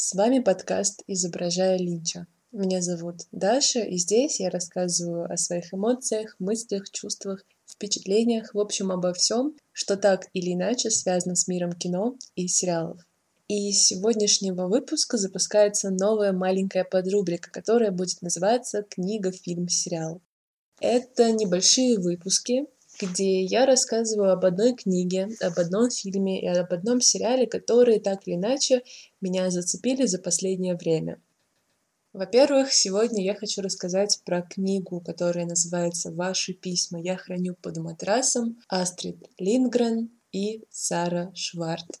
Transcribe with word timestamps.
С 0.00 0.14
вами 0.14 0.38
подкаст 0.38 1.02
«Изображая 1.08 1.76
Линча». 1.76 2.28
Меня 2.52 2.80
зовут 2.80 3.22
Даша, 3.32 3.80
и 3.80 3.96
здесь 3.96 4.38
я 4.38 4.48
рассказываю 4.48 5.24
о 5.24 5.36
своих 5.36 5.74
эмоциях, 5.74 6.36
мыслях, 6.38 6.88
чувствах, 6.92 7.42
впечатлениях, 7.66 8.54
в 8.54 8.60
общем, 8.60 8.92
обо 8.92 9.12
всем, 9.12 9.56
что 9.72 9.96
так 9.96 10.28
или 10.34 10.54
иначе 10.54 10.90
связано 10.90 11.34
с 11.34 11.48
миром 11.48 11.72
кино 11.72 12.14
и 12.36 12.46
сериалов. 12.46 13.00
И 13.48 13.72
с 13.72 13.86
сегодняшнего 13.86 14.68
выпуска 14.68 15.16
запускается 15.16 15.90
новая 15.90 16.32
маленькая 16.32 16.84
подрубрика, 16.84 17.50
которая 17.50 17.90
будет 17.90 18.22
называться 18.22 18.84
«Книга, 18.88 19.32
фильм, 19.32 19.68
сериал». 19.68 20.22
Это 20.78 21.32
небольшие 21.32 21.98
выпуски, 21.98 22.66
где 23.00 23.42
я 23.42 23.66
рассказываю 23.66 24.32
об 24.32 24.44
одной 24.44 24.74
книге, 24.74 25.28
об 25.40 25.58
одном 25.58 25.90
фильме 25.90 26.42
и 26.42 26.46
об 26.46 26.72
одном 26.72 27.00
сериале, 27.00 27.46
которые 27.46 28.00
так 28.00 28.26
или 28.26 28.36
иначе 28.36 28.82
меня 29.20 29.50
зацепили 29.50 30.06
за 30.06 30.18
последнее 30.18 30.76
время. 30.76 31.20
Во-первых, 32.12 32.72
сегодня 32.72 33.22
я 33.22 33.34
хочу 33.34 33.62
рассказать 33.62 34.20
про 34.24 34.42
книгу, 34.42 35.00
которая 35.00 35.46
называется 35.46 36.10
«Ваши 36.10 36.54
письма 36.54 37.00
я 37.00 37.16
храню 37.16 37.54
под 37.60 37.76
матрасом» 37.78 38.58
Астрид 38.68 39.28
Линдгрен 39.38 40.10
и 40.32 40.64
Сара 40.70 41.30
Шварт. 41.34 42.00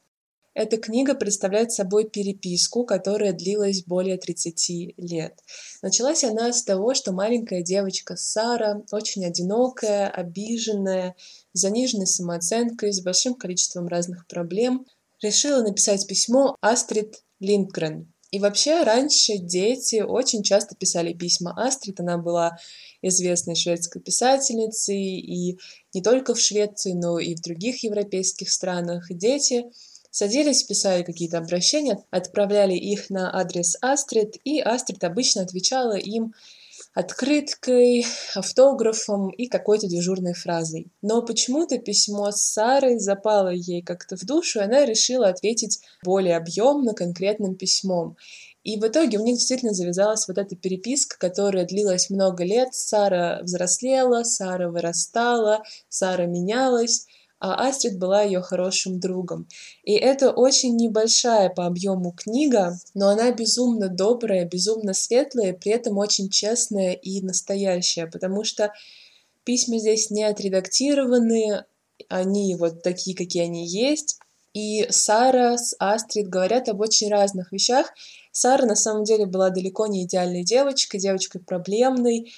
Эта 0.58 0.76
книга 0.76 1.14
представляет 1.14 1.70
собой 1.70 2.10
переписку, 2.10 2.84
которая 2.84 3.32
длилась 3.32 3.84
более 3.84 4.16
30 4.16 4.94
лет. 4.96 5.38
Началась 5.82 6.24
она 6.24 6.52
с 6.52 6.64
того, 6.64 6.94
что 6.94 7.12
маленькая 7.12 7.62
девочка 7.62 8.16
Сара, 8.16 8.82
очень 8.90 9.24
одинокая, 9.24 10.08
обиженная, 10.08 11.14
с 11.52 11.60
заниженной 11.60 12.08
самооценкой, 12.08 12.92
с 12.92 13.00
большим 13.00 13.36
количеством 13.36 13.86
разных 13.86 14.26
проблем, 14.26 14.84
решила 15.22 15.62
написать 15.62 16.04
письмо 16.08 16.56
Астрид 16.60 17.22
Линдгрен. 17.38 18.12
И 18.32 18.40
вообще 18.40 18.82
раньше 18.82 19.38
дети 19.38 20.00
очень 20.00 20.42
часто 20.42 20.74
писали 20.74 21.12
письма 21.12 21.54
Астрид. 21.56 22.00
Она 22.00 22.18
была 22.18 22.58
известной 23.00 23.54
шведской 23.54 24.02
писательницей, 24.02 25.20
и 25.20 25.56
не 25.94 26.02
только 26.02 26.34
в 26.34 26.40
Швеции, 26.40 26.94
но 26.94 27.20
и 27.20 27.36
в 27.36 27.42
других 27.42 27.84
европейских 27.84 28.50
странах. 28.50 29.06
Дети 29.08 29.66
Садились, 30.10 30.62
писали 30.62 31.02
какие-то 31.02 31.38
обращения, 31.38 32.02
отправляли 32.10 32.74
их 32.74 33.10
на 33.10 33.34
адрес 33.38 33.76
Астрид, 33.80 34.36
и 34.44 34.60
Астрид 34.60 35.04
обычно 35.04 35.42
отвечала 35.42 35.96
им 35.96 36.34
открыткой, 36.94 38.06
автографом 38.34 39.30
и 39.30 39.46
какой-то 39.46 39.86
дежурной 39.86 40.34
фразой. 40.34 40.90
Но 41.02 41.22
почему-то 41.22 41.78
письмо 41.78 42.30
с 42.32 42.42
Сарой 42.42 42.98
запало 42.98 43.50
ей 43.50 43.82
как-то 43.82 44.16
в 44.16 44.24
душу, 44.24 44.58
и 44.58 44.62
она 44.62 44.84
решила 44.84 45.28
ответить 45.28 45.80
более 46.04 46.36
объемно, 46.36 46.94
конкретным 46.94 47.54
письмом. 47.54 48.16
И 48.64 48.78
в 48.78 48.86
итоге 48.86 49.18
у 49.18 49.24
них 49.24 49.36
действительно 49.36 49.72
завязалась 49.72 50.26
вот 50.28 50.36
эта 50.36 50.56
переписка, 50.56 51.16
которая 51.18 51.64
длилась 51.64 52.10
много 52.10 52.44
лет. 52.44 52.74
Сара 52.74 53.40
взрослела, 53.42 54.24
Сара 54.24 54.68
вырастала, 54.68 55.62
Сара 55.88 56.26
менялась 56.26 57.06
а 57.40 57.68
Астрид 57.68 57.98
была 57.98 58.22
ее 58.22 58.40
хорошим 58.40 58.98
другом. 58.98 59.46
И 59.84 59.92
это 59.92 60.30
очень 60.30 60.76
небольшая 60.76 61.50
по 61.50 61.66
объему 61.66 62.12
книга, 62.12 62.78
но 62.94 63.08
она 63.08 63.30
безумно 63.30 63.88
добрая, 63.88 64.44
безумно 64.44 64.92
светлая, 64.92 65.52
при 65.52 65.72
этом 65.72 65.98
очень 65.98 66.30
честная 66.30 66.92
и 66.92 67.20
настоящая, 67.20 68.06
потому 68.06 68.44
что 68.44 68.72
письма 69.44 69.78
здесь 69.78 70.10
не 70.10 70.24
отредактированы, 70.24 71.64
они 72.08 72.56
вот 72.56 72.82
такие, 72.82 73.16
какие 73.16 73.44
они 73.44 73.66
есть. 73.66 74.18
И 74.54 74.86
Сара 74.90 75.56
с 75.56 75.76
Астрид 75.78 76.28
говорят 76.28 76.68
об 76.68 76.80
очень 76.80 77.08
разных 77.08 77.52
вещах. 77.52 77.92
Сара 78.32 78.66
на 78.66 78.76
самом 78.76 79.04
деле 79.04 79.26
была 79.26 79.50
далеко 79.50 79.86
не 79.86 80.04
идеальной 80.04 80.42
девочкой, 80.42 81.00
девочкой 81.00 81.40
проблемной, 81.40 82.32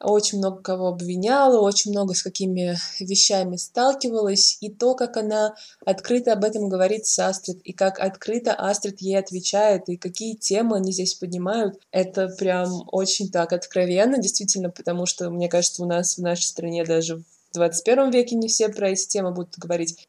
очень 0.00 0.38
много 0.38 0.62
кого 0.62 0.88
обвиняла, 0.88 1.60
очень 1.60 1.90
много 1.90 2.14
с 2.14 2.22
какими 2.22 2.76
вещами 3.00 3.56
сталкивалась, 3.56 4.58
и 4.60 4.70
то, 4.70 4.94
как 4.94 5.16
она 5.16 5.54
открыто 5.84 6.32
об 6.32 6.44
этом 6.44 6.68
говорит 6.68 7.06
с 7.06 7.18
Астрид, 7.18 7.60
и 7.62 7.72
как 7.72 7.98
открыто 7.98 8.52
Астрид 8.52 9.00
ей 9.00 9.18
отвечает, 9.18 9.88
и 9.88 9.96
какие 9.96 10.34
темы 10.34 10.76
они 10.76 10.92
здесь 10.92 11.14
поднимают, 11.14 11.80
это 11.90 12.28
прям 12.28 12.82
очень 12.88 13.30
так 13.30 13.52
откровенно, 13.52 14.18
действительно, 14.18 14.70
потому 14.70 15.06
что, 15.06 15.30
мне 15.30 15.48
кажется, 15.48 15.82
у 15.82 15.86
нас 15.86 16.16
в 16.16 16.22
нашей 16.22 16.44
стране 16.44 16.84
даже 16.84 17.18
в 17.18 17.24
21 17.54 18.10
веке 18.10 18.36
не 18.36 18.48
все 18.48 18.68
про 18.68 18.90
эти 18.90 19.06
темы 19.06 19.32
будут 19.32 19.56
говорить. 19.56 20.08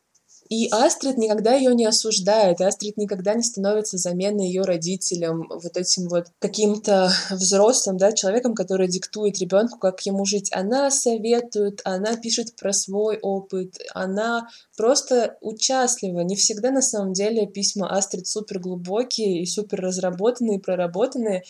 И 0.50 0.70
Астрид 0.72 1.18
никогда 1.18 1.56
ее 1.56 1.76
не 1.76 1.86
осуждает, 1.86 2.62
Астрид 2.62 2.96
никогда 2.96 3.34
не 3.34 3.44
становится 3.44 3.98
заменой 3.98 4.48
ее 4.48 4.62
родителям, 4.62 5.48
вот 5.50 5.76
этим 5.76 6.08
вот 6.08 6.28
каким-то 6.40 7.12
взрослым, 7.30 7.98
да, 7.98 8.14
человеком, 8.14 8.56
который 8.56 8.88
диктует 8.88 9.40
ребенку, 9.40 9.78
как 9.78 10.02
ему 10.06 10.26
жить. 10.26 10.50
Она 10.54 10.90
советует, 10.90 11.82
она 11.84 12.16
пишет 12.16 12.56
про 12.56 12.72
свой 12.72 13.20
опыт, 13.20 13.78
она 13.94 14.48
просто 14.78 15.38
участлива. 15.42 16.22
Не 16.22 16.36
всегда 16.36 16.72
на 16.72 16.82
самом 16.82 17.14
деле 17.14 17.46
письма 17.46 17.90
Астрид 17.90 18.28
супер 18.28 18.60
глубокие 18.60 19.42
и 19.42 19.46
супер 19.46 19.82
разработанные, 19.82 20.60
проработанные, 20.60 21.44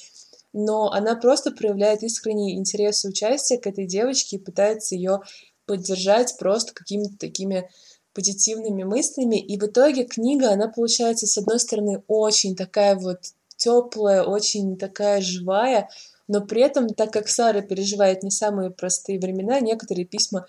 но 0.53 0.91
она 0.91 1.15
просто 1.15 1.51
проявляет 1.51 2.01
искренний 2.01 2.55
интерес 2.55 3.05
и 3.05 3.09
участие 3.09 3.59
к 3.59 3.67
этой 3.67 3.85
девочке 3.85 4.37
и 4.37 4.39
пытается 4.39 4.95
ее 4.95 5.21
поддержать 5.67 6.35
просто 6.39 6.73
какими-то 6.73 7.17
такими 7.19 7.69
позитивными 8.17 8.81
мыслями, 8.81 9.39
и 9.39 9.59
в 9.59 9.65
итоге 9.65 10.03
книга, 10.03 10.51
она 10.51 10.67
получается, 10.67 11.27
с 11.27 11.37
одной 11.37 11.59
стороны, 11.59 12.01
очень 12.07 12.55
такая 12.55 12.95
вот 12.95 13.19
теплая, 13.57 14.23
очень 14.23 14.75
такая 14.75 15.21
живая, 15.21 15.87
но 16.27 16.41
при 16.41 16.63
этом, 16.63 16.89
так 16.89 17.13
как 17.13 17.27
Сара 17.27 17.61
переживает 17.61 18.23
не 18.23 18.31
самые 18.31 18.71
простые 18.71 19.19
времена, 19.19 19.59
некоторые 19.59 20.05
письма 20.05 20.47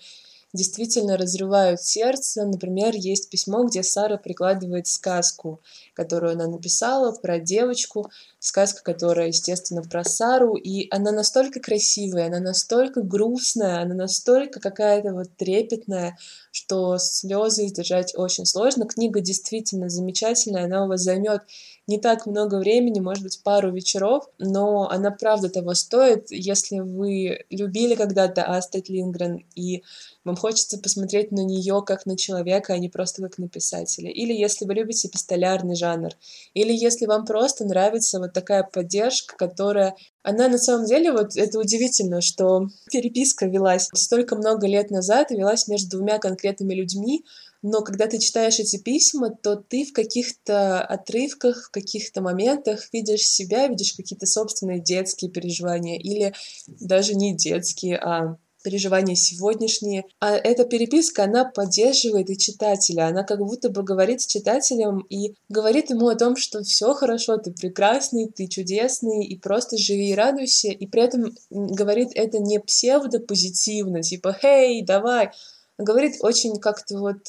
действительно 0.51 1.15
разрывают 1.15 1.79
сердце. 1.79 2.43
Например, 2.43 2.95
есть 2.95 3.29
письмо, 3.29 3.63
где 3.65 3.83
Сара 3.83 4.17
прикладывает 4.17 4.87
сказку, 4.87 5.61
которую 5.93 6.31
она 6.31 6.47
написала 6.47 7.11
про 7.11 7.37
девочку, 7.37 8.09
сказка, 8.39 8.81
которая, 8.83 9.27
естественно, 9.27 9.81
про 9.81 10.03
Сару, 10.03 10.55
и 10.55 10.87
она 10.91 11.11
настолько 11.11 11.59
красивая, 11.59 12.27
она 12.27 12.39
настолько 12.39 13.01
грустная, 13.01 13.81
она 13.81 13.93
настолько 13.93 14.59
какая-то 14.59 15.13
вот 15.13 15.27
трепетная, 15.37 16.17
что 16.51 16.97
слезы 16.97 17.67
сдержать 17.67 18.13
очень 18.15 18.45
сложно. 18.45 18.85
Книга 18.85 19.19
действительно 19.19 19.89
замечательная, 19.89 20.65
она 20.65 20.85
у 20.85 20.87
вас 20.87 21.01
займет 21.01 21.41
не 21.89 21.99
так 21.99 22.27
много 22.27 22.59
времени, 22.59 22.99
может 22.99 23.23
быть, 23.23 23.41
пару 23.43 23.71
вечеров, 23.73 24.29
но 24.37 24.87
она 24.89 25.09
правда 25.09 25.49
того 25.49 25.73
стоит. 25.73 26.27
Если 26.29 26.79
вы 26.79 27.45
любили 27.49 27.95
когда-то 27.95 28.43
Астрид 28.43 28.89
Лингрен 28.89 29.43
и 29.55 29.83
вам 30.23 30.35
хочется 30.35 30.77
посмотреть 30.77 31.31
на 31.31 31.43
нее 31.43 31.81
как 31.83 32.05
на 32.05 32.15
человека, 32.15 32.73
а 32.73 32.77
не 32.77 32.89
просто 32.89 33.23
как 33.23 33.39
на 33.39 33.49
писателя. 33.49 34.11
Или 34.11 34.33
если 34.33 34.65
вы 34.65 34.75
любите 34.75 35.07
эпистолярный 35.07 35.75
жанр. 35.75 36.11
Или 36.53 36.73
если 36.73 37.07
вам 37.07 37.25
просто 37.25 37.65
нравится 37.65 38.19
вот 38.19 38.28
такая 38.33 38.63
поддержка, 38.63 39.35
которая... 39.35 39.95
Она 40.21 40.47
на 40.47 40.57
самом 40.57 40.85
деле, 40.85 41.11
вот 41.11 41.35
это 41.35 41.59
удивительно, 41.59 42.21
что 42.21 42.67
переписка 42.91 43.45
велась 43.45 43.87
столько 43.93 44.35
много 44.35 44.67
лет 44.67 44.91
назад 44.91 45.31
и 45.31 45.37
велась 45.37 45.67
между 45.67 45.97
двумя 45.97 46.19
конкретными 46.19 46.73
людьми, 46.73 47.23
но 47.61 47.81
когда 47.81 48.07
ты 48.07 48.19
читаешь 48.19 48.59
эти 48.59 48.77
письма, 48.77 49.31
то 49.31 49.55
ты 49.57 49.83
в 49.83 49.91
каких-то 49.91 50.81
отрывках, 50.81 51.67
в 51.67 51.71
каких-то 51.71 52.21
моментах 52.21 52.87
видишь 52.93 53.25
себя, 53.25 53.67
видишь 53.67 53.93
какие-то 53.93 54.25
собственные 54.25 54.79
детские 54.79 55.29
переживания 55.29 55.99
или 55.99 56.33
даже 56.67 57.15
не 57.15 57.35
детские, 57.35 57.97
а 57.97 58.37
переживания 58.63 59.15
сегодняшние. 59.15 60.05
А 60.19 60.35
эта 60.35 60.65
переписка, 60.65 61.23
она 61.23 61.45
поддерживает 61.45 62.29
и 62.29 62.37
читателя. 62.37 63.07
Она 63.07 63.23
как 63.23 63.39
будто 63.39 63.69
бы 63.69 63.83
говорит 63.83 64.21
с 64.21 64.27
читателем 64.27 64.99
и 65.09 65.35
говорит 65.49 65.89
ему 65.89 66.07
о 66.09 66.15
том, 66.15 66.35
что 66.35 66.63
все 66.63 66.93
хорошо, 66.93 67.37
ты 67.37 67.51
прекрасный, 67.51 68.27
ты 68.27 68.47
чудесный, 68.47 69.25
и 69.25 69.37
просто 69.37 69.77
живи 69.77 70.09
и 70.09 70.15
радуйся. 70.15 70.69
И 70.69 70.87
при 70.87 71.03
этом 71.03 71.35
говорит 71.49 72.09
это 72.15 72.39
не 72.39 72.59
псевдо-позитивно, 72.59 74.01
типа 74.01 74.33
«Хей, 74.33 74.83
давай!» 74.83 75.31
говорит 75.77 76.17
очень 76.19 76.59
как-то 76.59 76.97
вот 76.97 77.19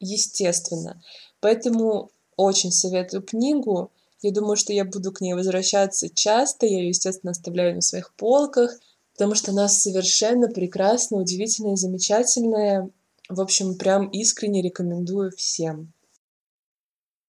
естественно. 0.00 1.00
Поэтому 1.40 2.10
очень 2.36 2.72
советую 2.72 3.22
книгу. 3.22 3.92
Я 4.22 4.32
думаю, 4.32 4.56
что 4.56 4.72
я 4.72 4.84
буду 4.84 5.12
к 5.12 5.20
ней 5.20 5.34
возвращаться 5.34 6.08
часто. 6.10 6.66
Я 6.66 6.78
ее, 6.78 6.88
естественно, 6.88 7.30
оставляю 7.30 7.76
на 7.76 7.80
своих 7.80 8.12
полках— 8.14 8.78
потому 9.20 9.34
что 9.34 9.50
она 9.50 9.68
совершенно 9.68 10.48
прекрасная, 10.48 11.20
удивительная, 11.20 11.76
замечательная. 11.76 12.88
В 13.28 13.42
общем, 13.42 13.76
прям 13.76 14.08
искренне 14.08 14.62
рекомендую 14.62 15.30
всем. 15.32 15.92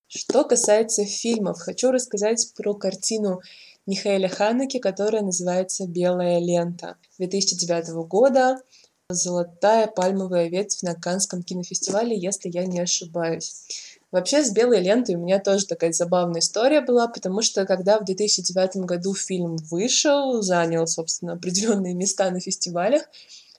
Что 0.07 0.45
касается 0.45 1.03
фильмов, 1.03 1.59
хочу 1.59 1.91
рассказать 1.91 2.53
про 2.55 2.75
картину 2.75 3.41
Михаэля 3.85 4.29
Ханеке, 4.29 4.79
которая 4.79 5.21
называется 5.21 5.85
«Белая 5.85 6.39
лента» 6.39 6.95
2009 7.17 8.07
года. 8.07 8.61
Золотая 9.09 9.87
пальмовая 9.87 10.47
ветвь 10.47 10.83
на 10.83 10.95
Канском 10.95 11.43
кинофестивале, 11.43 12.17
если 12.17 12.47
я 12.47 12.67
не 12.67 12.79
ошибаюсь. 12.79 13.90
Вообще, 14.11 14.43
с 14.43 14.51
белой 14.51 14.81
лентой 14.81 15.15
у 15.15 15.19
меня 15.19 15.39
тоже 15.39 15.65
такая 15.65 15.93
забавная 15.93 16.41
история 16.41 16.81
была, 16.81 17.07
потому 17.07 17.41
что 17.41 17.65
когда 17.65 17.97
в 17.97 18.05
2009 18.05 18.77
году 18.85 19.13
фильм 19.13 19.55
вышел, 19.55 20.41
занял, 20.41 20.85
собственно, 20.85 21.33
определенные 21.33 21.93
места 21.93 22.29
на 22.29 22.41
фестивалях, 22.41 23.03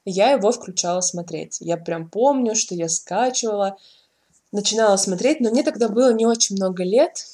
я 0.04 0.32
его 0.32 0.52
включала 0.52 1.00
смотреть. 1.00 1.58
Я 1.60 1.76
прям 1.78 2.10
помню, 2.10 2.54
что 2.54 2.74
я 2.74 2.88
скачивала, 2.88 3.78
начинала 4.50 4.96
смотреть, 4.96 5.40
но 5.40 5.50
мне 5.50 5.62
тогда 5.62 5.88
было 5.88 6.12
не 6.12 6.26
очень 6.26 6.56
много 6.56 6.84
лет, 6.84 7.24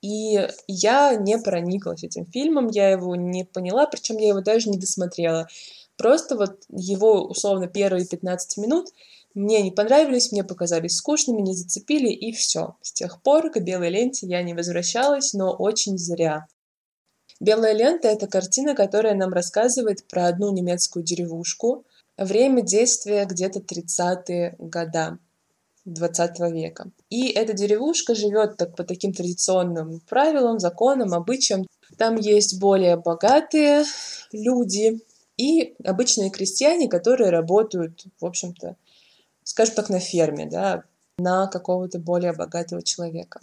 и 0.00 0.48
я 0.68 1.16
не 1.16 1.38
прониклась 1.38 2.04
этим 2.04 2.24
фильмом, 2.24 2.68
я 2.68 2.88
его 2.88 3.14
не 3.16 3.44
поняла, 3.44 3.86
причем 3.86 4.16
я 4.16 4.28
его 4.28 4.40
даже 4.40 4.70
не 4.70 4.78
досмотрела. 4.78 5.48
Просто 5.96 6.36
вот 6.36 6.62
его, 6.70 7.24
условно, 7.24 7.66
первые 7.66 8.06
15 8.06 8.58
минут 8.58 8.86
мне 9.38 9.62
не 9.62 9.70
понравились, 9.70 10.32
мне 10.32 10.42
показались 10.42 10.96
скучными, 10.96 11.40
не 11.40 11.54
зацепили, 11.54 12.08
и 12.08 12.32
все. 12.32 12.76
С 12.82 12.92
тех 12.92 13.22
пор 13.22 13.50
к 13.50 13.60
белой 13.60 13.90
ленте 13.90 14.26
я 14.26 14.42
не 14.42 14.52
возвращалась, 14.52 15.32
но 15.32 15.54
очень 15.54 15.96
зря. 15.96 16.46
Белая 17.40 17.72
лента— 17.72 18.08
это 18.08 18.26
картина, 18.26 18.74
которая 18.74 19.14
нам 19.14 19.32
рассказывает 19.32 20.04
про 20.08 20.26
одну 20.26 20.52
немецкую 20.52 21.04
деревушку. 21.04 21.84
Время 22.16 22.62
действия 22.62 23.24
где-то 23.26 23.60
30-е 23.60 24.56
года 24.58 25.18
20 25.84 26.40
века. 26.52 26.90
И 27.08 27.28
эта 27.28 27.52
деревушка 27.52 28.16
живет 28.16 28.56
так, 28.56 28.74
по 28.74 28.82
таким 28.82 29.12
традиционным 29.12 30.00
правилам, 30.08 30.58
законам, 30.58 31.14
обычаям. 31.14 31.66
Там 31.96 32.16
есть 32.16 32.58
более 32.58 32.96
богатые 32.96 33.84
люди 34.32 35.00
и 35.36 35.76
обычные 35.84 36.30
крестьяне, 36.30 36.88
которые 36.88 37.30
работают, 37.30 38.04
в 38.20 38.26
общем-то, 38.26 38.76
скажем 39.48 39.74
так, 39.76 39.88
на 39.88 39.98
ферме, 39.98 40.46
да, 40.46 40.84
на 41.18 41.46
какого-то 41.46 41.98
более 41.98 42.34
богатого 42.34 42.82
человека. 42.82 43.40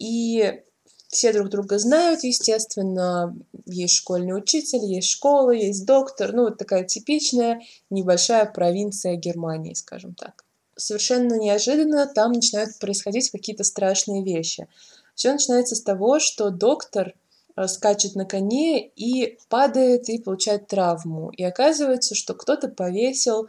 И 0.00 0.62
все 1.06 1.32
друг 1.32 1.48
друга 1.48 1.78
знают, 1.78 2.24
естественно, 2.24 3.36
есть 3.64 3.94
школьный 3.94 4.36
учитель, 4.36 4.84
есть 4.84 5.08
школа, 5.08 5.52
есть 5.52 5.86
доктор, 5.86 6.32
ну 6.32 6.42
вот 6.44 6.58
такая 6.58 6.84
типичная 6.84 7.62
небольшая 7.88 8.46
провинция 8.46 9.14
Германии, 9.14 9.74
скажем 9.74 10.14
так. 10.14 10.44
Совершенно 10.76 11.34
неожиданно 11.38 12.06
там 12.06 12.32
начинают 12.32 12.76
происходить 12.80 13.30
какие-то 13.30 13.62
страшные 13.62 14.24
вещи. 14.24 14.66
Все 15.14 15.32
начинается 15.32 15.76
с 15.76 15.82
того, 15.82 16.18
что 16.18 16.50
доктор 16.50 17.14
э, 17.56 17.68
скачет 17.68 18.16
на 18.16 18.24
коне 18.24 18.88
и 18.88 19.38
падает 19.48 20.08
и 20.08 20.18
получает 20.18 20.66
травму. 20.66 21.30
И 21.30 21.44
оказывается, 21.44 22.16
что 22.16 22.34
кто-то 22.34 22.68
повесил 22.68 23.48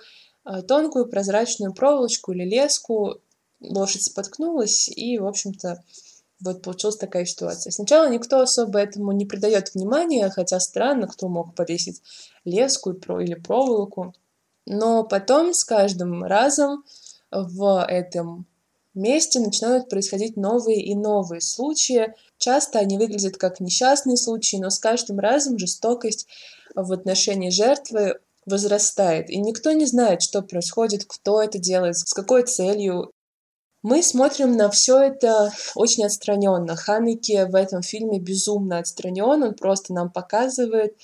тонкую 0.68 1.08
прозрачную 1.08 1.74
проволочку 1.74 2.32
или 2.32 2.44
леску, 2.44 3.22
лошадь 3.62 4.04
споткнулась, 4.04 4.90
и, 4.90 5.18
в 5.18 5.26
общем-то, 5.26 5.84
вот 6.44 6.62
получилась 6.62 6.98
такая 6.98 7.26
ситуация. 7.26 7.72
Сначала 7.72 8.10
никто 8.10 8.42
особо 8.42 8.80
этому 8.80 9.12
не 9.14 9.26
придает 9.26 9.74
внимания, 9.74 10.30
хотя 10.30 10.60
странно, 10.60 11.08
кто 11.08 11.30
мог 11.30 11.56
повесить 11.56 12.02
леску 12.44 12.92
или 12.92 13.36
проволоку. 13.36 14.14
Но 14.66 15.04
потом 15.04 15.54
с 15.54 15.64
каждым 15.64 16.24
разом 16.24 16.84
в 17.32 17.86
этом 17.88 18.46
месте 18.94 19.40
начинают 19.40 19.90
происходить 19.90 20.38
новые 20.38 20.82
и 20.82 20.96
новые 20.96 21.42
случаи. 21.42 22.14
Часто 22.38 22.80
они 22.80 22.98
выглядят 22.98 23.38
как 23.38 23.60
несчастные 23.60 24.18
случаи, 24.18 24.58
но 24.58 24.70
с 24.70 24.80
каждым 24.80 25.20
разом 25.20 25.58
жестокость 25.58 26.28
в 26.76 26.92
отношении 26.92 27.50
жертвы 27.50 28.20
возрастает, 28.46 29.30
и 29.30 29.38
никто 29.38 29.72
не 29.72 29.86
знает, 29.86 30.22
что 30.22 30.42
происходит, 30.42 31.06
кто 31.06 31.42
это 31.42 31.58
делает, 31.60 31.98
с 31.98 32.14
какой 32.14 32.44
целью. 32.44 33.12
Мы 33.82 34.02
смотрим 34.02 34.56
на 34.56 34.70
все 34.70 35.00
это 35.00 35.52
очень 35.76 36.06
отстраненно. 36.06 36.76
Ханеке 36.76 37.46
в 37.46 37.56
этом 37.56 37.82
фильме 37.82 38.20
безумно 38.20 38.80
отстранен, 38.80 39.44
он 39.44 39.54
просто 39.56 39.94
нам 39.94 40.10
показывает 40.10 40.96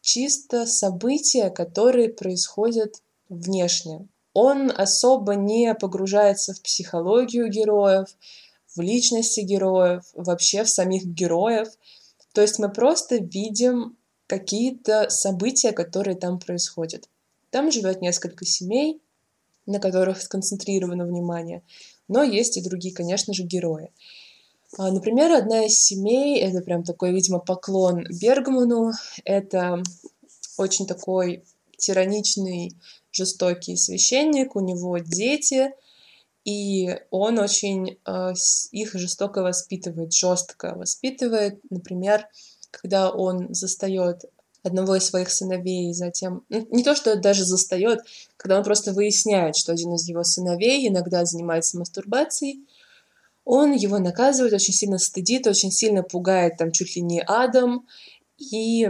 чисто 0.00 0.66
события, 0.66 1.50
которые 1.50 2.08
происходят 2.08 3.02
внешне. 3.28 4.08
Он 4.32 4.70
особо 4.70 5.34
не 5.34 5.74
погружается 5.74 6.54
в 6.54 6.62
психологию 6.62 7.48
героев, 7.48 8.06
в 8.76 8.80
личности 8.80 9.40
героев, 9.40 10.04
вообще 10.14 10.62
в 10.62 10.70
самих 10.70 11.04
героев. 11.04 11.68
То 12.32 12.40
есть 12.40 12.58
мы 12.58 12.70
просто 12.70 13.16
видим 13.16 13.96
какие-то 14.30 15.10
события, 15.10 15.72
которые 15.72 16.16
там 16.16 16.38
происходят. 16.38 17.08
Там 17.50 17.72
живет 17.72 18.00
несколько 18.00 18.46
семей, 18.46 19.02
на 19.66 19.80
которых 19.80 20.22
сконцентрировано 20.22 21.04
внимание, 21.04 21.64
но 22.06 22.22
есть 22.22 22.56
и 22.56 22.62
другие, 22.62 22.94
конечно 22.94 23.34
же, 23.34 23.42
герои. 23.42 23.90
А, 24.78 24.92
например, 24.92 25.32
одна 25.32 25.66
из 25.66 25.80
семей, 25.80 26.40
это 26.40 26.62
прям 26.62 26.84
такой, 26.84 27.12
видимо, 27.12 27.40
поклон 27.40 28.04
Бергману, 28.08 28.92
это 29.24 29.82
очень 30.56 30.86
такой 30.86 31.42
тираничный, 31.76 32.76
жестокий 33.10 33.74
священник, 33.74 34.54
у 34.54 34.60
него 34.60 34.98
дети, 34.98 35.72
и 36.44 37.00
он 37.10 37.40
очень 37.40 37.98
э, 38.06 38.32
их 38.70 38.94
жестоко 38.94 39.42
воспитывает, 39.42 40.12
жестко 40.12 40.74
воспитывает. 40.76 41.58
Например, 41.68 42.28
когда 42.70 43.10
он 43.10 43.52
застает 43.54 44.24
одного 44.62 44.96
из 44.96 45.04
своих 45.04 45.30
сыновей, 45.30 45.90
и 45.90 45.94
затем... 45.94 46.44
Ну, 46.48 46.66
не 46.70 46.84
то, 46.84 46.94
что 46.94 47.16
даже 47.16 47.44
застает, 47.44 48.00
когда 48.36 48.58
он 48.58 48.64
просто 48.64 48.92
выясняет, 48.92 49.56
что 49.56 49.72
один 49.72 49.94
из 49.94 50.06
его 50.08 50.22
сыновей 50.22 50.86
иногда 50.88 51.24
занимается 51.24 51.78
мастурбацией, 51.78 52.66
он 53.44 53.72
его 53.72 53.98
наказывает, 53.98 54.52
очень 54.52 54.74
сильно 54.74 54.98
стыдит, 54.98 55.46
очень 55.46 55.72
сильно 55.72 56.02
пугает 56.02 56.56
там 56.58 56.72
чуть 56.72 56.94
ли 56.94 57.02
не 57.02 57.22
адом 57.22 57.86
и 58.38 58.88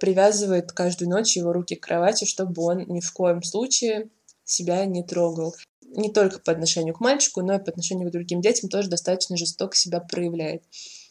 привязывает 0.00 0.72
каждую 0.72 1.10
ночь 1.10 1.36
его 1.36 1.52
руки 1.52 1.76
к 1.76 1.84
кровати, 1.84 2.24
чтобы 2.24 2.62
он 2.62 2.84
ни 2.88 3.00
в 3.00 3.12
коем 3.12 3.42
случае 3.42 4.10
себя 4.44 4.84
не 4.84 5.02
трогал. 5.02 5.54
Не 5.82 6.12
только 6.12 6.40
по 6.40 6.50
отношению 6.50 6.94
к 6.94 7.00
мальчику, 7.00 7.42
но 7.42 7.54
и 7.54 7.62
по 7.62 7.70
отношению 7.70 8.08
к 8.08 8.12
другим 8.12 8.40
детям 8.40 8.68
тоже 8.68 8.88
достаточно 8.88 9.36
жестоко 9.36 9.76
себя 9.76 10.00
проявляет. 10.00 10.64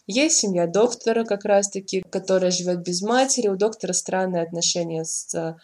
Есть 0.08 0.38
семья 0.38 0.68
доктора 0.68 1.24
как 1.24 1.46
раз-таки, 1.46 2.04
которая 2.10 2.52
живет 2.52 2.80
без 2.84 3.02
матери. 3.02 3.48
У 3.48 3.56
доктора 3.56 3.94
странные 3.94 4.44
отношения 4.44 5.06
с 5.06 5.34
э, 5.34 5.56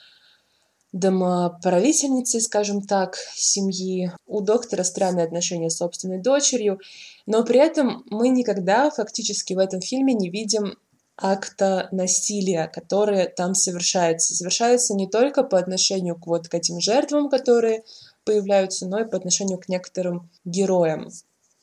домоправительницей, 0.94 2.40
скажем 2.40 2.82
так, 2.82 3.18
семьи. 3.36 4.12
У 4.26 4.40
доктора 4.42 4.84
странные 4.84 5.26
отношения 5.26 5.70
с 5.70 5.78
собственной 5.78 6.22
дочерью. 6.22 6.80
Но 7.26 7.44
при 7.44 7.60
этом 7.60 8.06
мы 8.10 8.30
никогда 8.30 8.90
фактически 8.90 9.54
в 9.54 9.60
этом 9.60 9.82
фильме 9.82 10.14
не 10.14 10.30
видим 10.30 10.78
акта 11.18 11.90
насилия, 11.92 12.68
которые 12.74 13.28
там 13.28 13.54
совершаются. 13.54 14.36
Совершаются 14.36 14.94
не 14.94 15.08
только 15.10 15.44
по 15.44 15.60
отношению 15.60 16.16
к 16.16 16.28
вот 16.28 16.48
к 16.48 16.54
этим 16.54 16.80
жертвам, 16.80 17.30
которые 17.30 17.84
появляются, 18.24 18.88
но 18.88 19.02
и 19.02 19.10
по 19.10 19.18
отношению 19.18 19.58
к 19.58 19.68
некоторым 19.68 20.30
героям. 20.46 21.10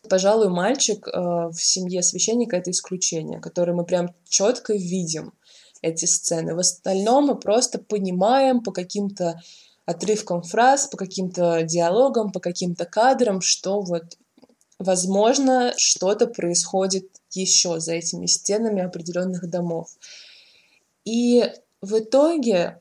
Пожалуй, 0.08 0.48
мальчик 0.48 1.06
э, 1.08 1.10
в 1.12 1.56
семье 1.56 2.02
священника— 2.02 2.56
это 2.58 2.70
исключение, 2.70 3.40
которое 3.40 3.72
мы 3.72 3.84
прям 3.84 4.14
четко 4.28 4.72
видим 4.74 5.32
эти 5.82 6.04
сцены. 6.04 6.54
В 6.54 6.58
остальном 6.58 7.26
мы 7.26 7.36
просто 7.36 7.78
понимаем 7.78 8.62
по 8.62 8.72
каким-то 8.72 9.40
отрывкам 9.84 10.42
фраз, 10.42 10.88
по 10.88 10.96
каким-то 10.96 11.62
диалогам, 11.62 12.32
по 12.32 12.40
каким-то 12.40 12.84
кадрам, 12.84 13.40
что 13.40 13.80
вот, 13.80 14.18
возможно, 14.78 15.72
что-то 15.76 16.26
происходит 16.26 17.08
еще 17.30 17.78
за 17.80 17.94
этими 17.94 18.26
стенами 18.26 18.82
определенных 18.82 19.48
домов. 19.48 19.88
И 21.04 21.44
в 21.80 21.98
итоге 21.98 22.80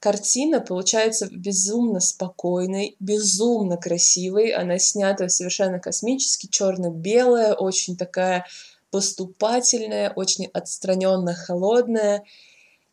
Картина 0.00 0.60
получается 0.60 1.28
безумно 1.30 1.98
спокойной, 2.00 2.96
безумно 3.00 3.76
красивой. 3.76 4.50
Она 4.50 4.78
снята 4.78 5.28
совершенно 5.28 5.80
космически, 5.80 6.46
черно-белая, 6.46 7.54
очень 7.54 7.96
такая 7.96 8.46
поступательная, 8.90 10.12
очень 10.14 10.46
отстраненно 10.46 11.34
холодная. 11.34 12.24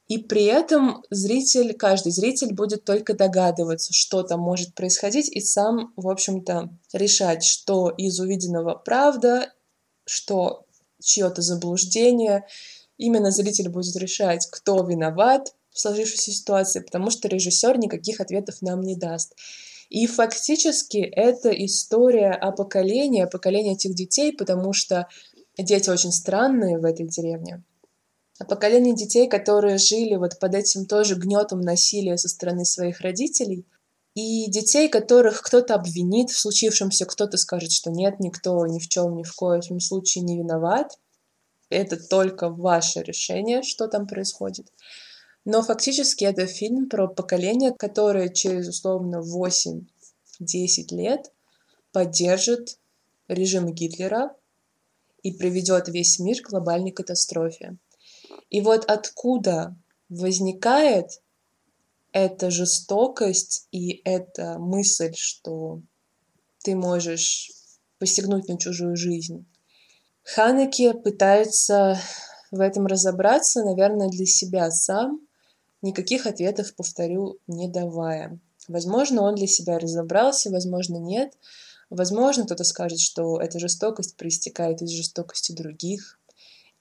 И 0.08 0.18
при 0.18 0.46
этом 0.46 1.04
зритель, 1.10 1.74
каждый 1.74 2.12
зритель 2.12 2.54
будет 2.54 2.86
только 2.86 3.14
догадываться, 3.14 3.94
что 3.94 4.24
там 4.24 4.40
может 4.40 4.74
происходить, 4.74 5.30
и 5.30 5.42
сам, 5.42 5.94
в 5.96 6.10
общем-то, 6.10 6.70
решать, 6.94 7.44
что 7.44 7.90
из 7.90 8.20
увиденного 8.20 8.76
правда, 8.76 9.52
что 10.06 10.66
чье-то 11.02 11.42
заблуждение. 11.42 12.46
Именно 12.98 13.32
зритель 13.32 13.70
будет 13.70 13.96
решать, 13.96 14.48
кто 14.52 14.84
виноват, 14.84 15.54
в 15.76 15.80
сложившейся 15.82 16.32
ситуации, 16.32 16.80
потому 16.80 17.10
что 17.12 17.28
режиссер 17.28 17.78
никаких 17.78 18.22
ответов 18.22 18.62
нам 18.62 18.82
не 18.82 18.96
даст. 18.96 19.36
И 19.90 20.08
фактически 20.08 20.98
это 20.98 21.50
история 21.50 22.32
о 22.32 22.52
поколении, 22.54 23.22
о 23.22 23.28
поколении 23.28 23.74
этих 23.74 23.94
детей, 23.94 24.32
потому 24.32 24.72
что 24.72 25.08
дети 25.58 25.90
очень 25.90 26.14
странные 26.14 26.80
в 26.80 26.86
этой 26.86 27.08
деревне. 27.08 27.62
О 28.40 28.46
поколении 28.46 28.94
детей, 28.94 29.28
которые 29.28 29.78
жили 29.78 30.16
вот 30.16 30.40
под 30.40 30.56
этим 30.56 30.86
тоже 30.86 31.16
гнетом 31.16 31.60
насилия 31.60 32.18
со 32.18 32.30
стороны 32.30 32.64
своих 32.66 33.02
родителей. 33.02 33.66
и 34.14 34.50
детей, 34.50 34.88
которых 34.88 35.42
кто-то 35.42 35.76
обвинит 35.76 36.30
в 36.30 36.40
случившемся, 36.40 37.06
кто-то 37.06 37.36
скажет, 37.36 37.74
что 37.74 37.92
нет, 37.92 38.22
никто 38.22 38.66
ни 38.66 38.80
в 38.80 38.88
чем, 38.88 39.18
ни 39.18 39.24
в 39.24 39.36
коем 39.36 39.82
случае 39.82 40.24
не 40.24 40.38
виноват. 40.38 40.98
Это 41.70 41.98
только 41.98 42.48
ваше 42.48 43.02
решение, 43.04 43.62
что 43.62 43.90
там 43.90 44.08
происходит. 44.08 44.72
Но 45.46 45.62
фактически 45.62 46.24
это 46.24 46.48
фильм 46.48 46.90
про 46.90 47.08
поколение, 47.08 47.72
которое 47.72 48.30
через 48.30 48.68
условно 48.68 49.22
8-10 49.22 49.86
лет 50.90 51.32
поддержит 51.92 52.80
режим 53.28 53.72
Гитлера 53.72 54.36
и 55.22 55.32
приведет 55.32 55.88
весь 55.88 56.20
мир 56.20 56.42
к 56.42 56.50
глобальной 56.50 56.92
катастрофе. 56.92 57.78
И 58.50 58.62
вот 58.62 58.86
откуда 58.86 59.76
возникает 60.10 61.22
эта 62.12 62.50
жестокость 62.50 63.68
и 63.72 64.02
эта 64.04 64.58
мысль, 64.58 65.14
что 65.16 65.82
ты 66.64 66.76
можешь 66.76 67.52
посягнуть 68.00 68.48
на 68.48 68.58
чужую 68.58 68.96
жизнь. 68.96 69.46
Ханеке 70.24 70.94
пытается 70.94 72.00
в 72.52 72.60
этом 72.60 72.88
разобраться, 72.88 73.64
наверное, 73.64 74.10
для 74.10 74.26
себя 74.26 74.72
сам, 74.72 75.22
никаких 75.86 76.26
ответов, 76.26 76.74
повторю, 76.76 77.38
не 77.48 77.68
давая. 77.70 78.40
Возможно, 78.68 79.22
он 79.22 79.36
для 79.36 79.48
себя 79.48 79.80
разобрался, 79.80 80.50
возможно, 80.50 80.98
нет. 80.98 81.38
Возможно, 81.90 82.46
кто-то 82.46 82.64
скажет, 82.64 83.00
что 83.00 83.40
эта 83.40 83.60
жестокость 83.60 84.18
проистекает 84.18 84.82
из 84.82 84.90
жестокости 84.90 85.52
других, 85.52 86.20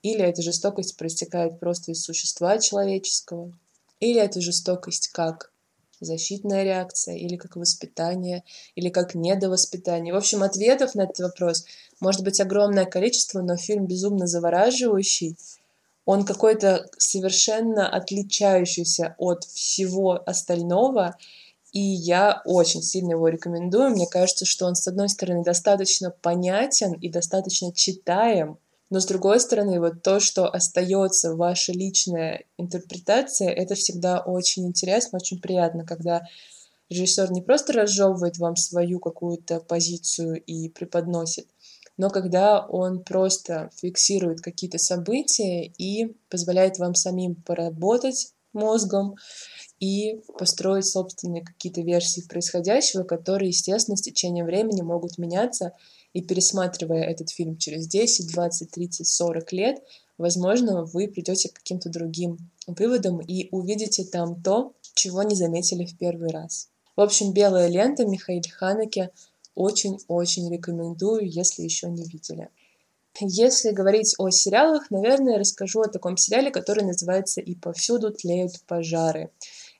или 0.02 0.22
эта 0.22 0.42
жестокость 0.42 0.96
проистекает 0.96 1.60
просто 1.60 1.92
из 1.92 2.02
существа 2.02 2.58
человеческого. 2.58 3.52
Или 4.00 4.20
это 4.20 4.40
жестокость 4.40 5.08
как 5.08 5.52
защитная 6.00 6.64
реакция, 6.64 7.16
или 7.16 7.36
как 7.36 7.56
воспитание, 7.56 8.44
или 8.74 8.88
как 8.88 9.14
недовоспитание. 9.14 10.12
В 10.12 10.16
общем, 10.16 10.42
ответов 10.42 10.94
на 10.94 11.02
этот 11.02 11.20
вопрос 11.20 11.64
может 12.00 12.22
быть 12.22 12.40
огромное 12.40 12.84
количество, 12.86 13.40
но 13.40 13.56
фильм 13.56 13.86
безумно 13.86 14.26
завораживающий. 14.26 15.36
Он 16.04 16.24
какой-то 16.24 16.86
совершенно 16.98 17.88
отличающийся 17.88 19.14
от 19.18 19.44
всего 19.44 20.22
остального, 20.26 21.16
и 21.72 21.80
я 21.80 22.42
очень 22.44 22.82
сильно 22.82 23.12
его 23.12 23.28
рекомендую. 23.28 23.90
Мне 23.90 24.06
кажется, 24.06 24.44
что 24.44 24.66
он, 24.66 24.74
с 24.74 24.86
одной 24.86 25.08
стороны, 25.08 25.42
достаточно 25.42 26.10
понятен 26.10 26.92
и 26.92 27.08
достаточно 27.08 27.72
читаем, 27.72 28.58
но 28.90 29.00
с 29.00 29.06
другой 29.06 29.40
стороны, 29.40 29.80
вот 29.80 30.02
то, 30.02 30.20
что 30.20 30.46
остается 30.46 31.34
ваша 31.34 31.72
личная 31.72 32.44
интерпретация, 32.58 33.48
это 33.48 33.74
всегда 33.74 34.20
очень 34.20 34.66
интересно, 34.66 35.18
очень 35.20 35.40
приятно, 35.40 35.84
когда 35.84 36.22
режиссер 36.90 37.32
не 37.32 37.42
просто 37.42 37.72
разжевывает 37.72 38.38
вам 38.38 38.56
свою 38.56 39.00
какую-то 39.00 39.60
позицию 39.60 40.42
и 40.44 40.68
преподносит, 40.68 41.48
но 41.96 42.10
когда 42.10 42.66
он 42.66 43.02
просто 43.02 43.70
фиксирует 43.76 44.40
какие-то 44.40 44.78
события 44.78 45.66
и 45.66 46.16
позволяет 46.28 46.78
вам 46.78 46.94
самим 46.94 47.36
поработать 47.36 48.32
мозгом 48.52 49.16
и 49.80 50.20
построить 50.38 50.86
собственные 50.86 51.44
какие-то 51.44 51.82
версии 51.82 52.26
происходящего, 52.26 53.02
которые, 53.02 53.48
естественно, 53.48 53.96
с 53.96 54.02
течением 54.02 54.46
времени 54.46 54.82
могут 54.82 55.18
меняться, 55.18 55.72
и 56.12 56.22
пересматривая 56.22 57.02
этот 57.02 57.30
фильм 57.30 57.58
через 57.58 57.88
10, 57.88 58.32
20, 58.32 58.70
30, 58.70 59.06
40 59.06 59.52
лет, 59.52 59.82
возможно, 60.16 60.84
вы 60.84 61.08
придете 61.08 61.48
к 61.48 61.54
каким-то 61.54 61.90
другим 61.90 62.38
выводам 62.68 63.20
и 63.20 63.48
увидите 63.50 64.04
там 64.04 64.40
то, 64.40 64.72
чего 64.94 65.24
не 65.24 65.34
заметили 65.34 65.84
в 65.84 65.98
первый 65.98 66.30
раз. 66.30 66.68
В 66.96 67.00
общем, 67.00 67.32
«Белая 67.32 67.66
лента» 67.66 68.06
Михаил 68.06 68.42
Ханеке 68.56 69.10
очень-очень 69.54 70.50
рекомендую, 70.52 71.28
если 71.28 71.62
еще 71.62 71.88
не 71.88 72.04
видели. 72.04 72.48
Если 73.20 73.70
говорить 73.70 74.14
о 74.18 74.30
сериалах, 74.30 74.90
наверное, 74.90 75.38
расскажу 75.38 75.82
о 75.82 75.88
таком 75.88 76.16
сериале, 76.16 76.50
который 76.50 76.84
называется 76.84 77.40
«И 77.40 77.54
повсюду 77.54 78.10
тлеют 78.10 78.60
пожары». 78.66 79.30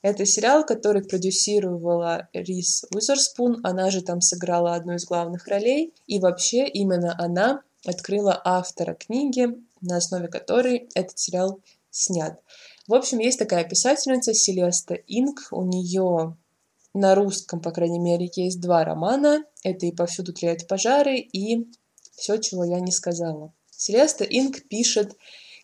Это 0.02 0.24
сериал, 0.24 0.64
который 0.64 1.02
продюсировала 1.02 2.28
Рис 2.32 2.84
Уизерспун, 2.94 3.60
она 3.64 3.90
же 3.90 4.02
там 4.02 4.20
сыграла 4.20 4.74
одну 4.74 4.94
из 4.94 5.04
главных 5.04 5.48
ролей, 5.48 5.94
и 6.06 6.20
вообще 6.20 6.66
именно 6.68 7.16
она 7.18 7.62
открыла 7.84 8.40
автора 8.44 8.94
книги, 8.94 9.48
на 9.80 9.96
основе 9.96 10.28
которой 10.28 10.88
этот 10.94 11.18
сериал 11.18 11.60
снят. 11.90 12.38
В 12.86 12.94
общем, 12.94 13.18
есть 13.18 13.38
такая 13.38 13.64
писательница 13.64 14.34
Селеста 14.34 14.94
Инг, 14.94 15.48
у 15.50 15.62
нее 15.64 16.36
на 16.94 17.14
русском, 17.14 17.60
по 17.60 17.72
крайней 17.72 17.98
мере, 17.98 18.30
есть 18.34 18.60
два 18.60 18.84
романа. 18.84 19.44
Это 19.62 19.86
«И 19.86 19.92
повсюду 19.92 20.32
тлеют 20.32 20.66
пожары» 20.66 21.18
и 21.18 21.68
«Все, 22.16 22.38
чего 22.38 22.64
я 22.64 22.80
не 22.80 22.92
сказала». 22.92 23.52
Селеста 23.70 24.24
Инг 24.24 24.68
пишет 24.68 25.16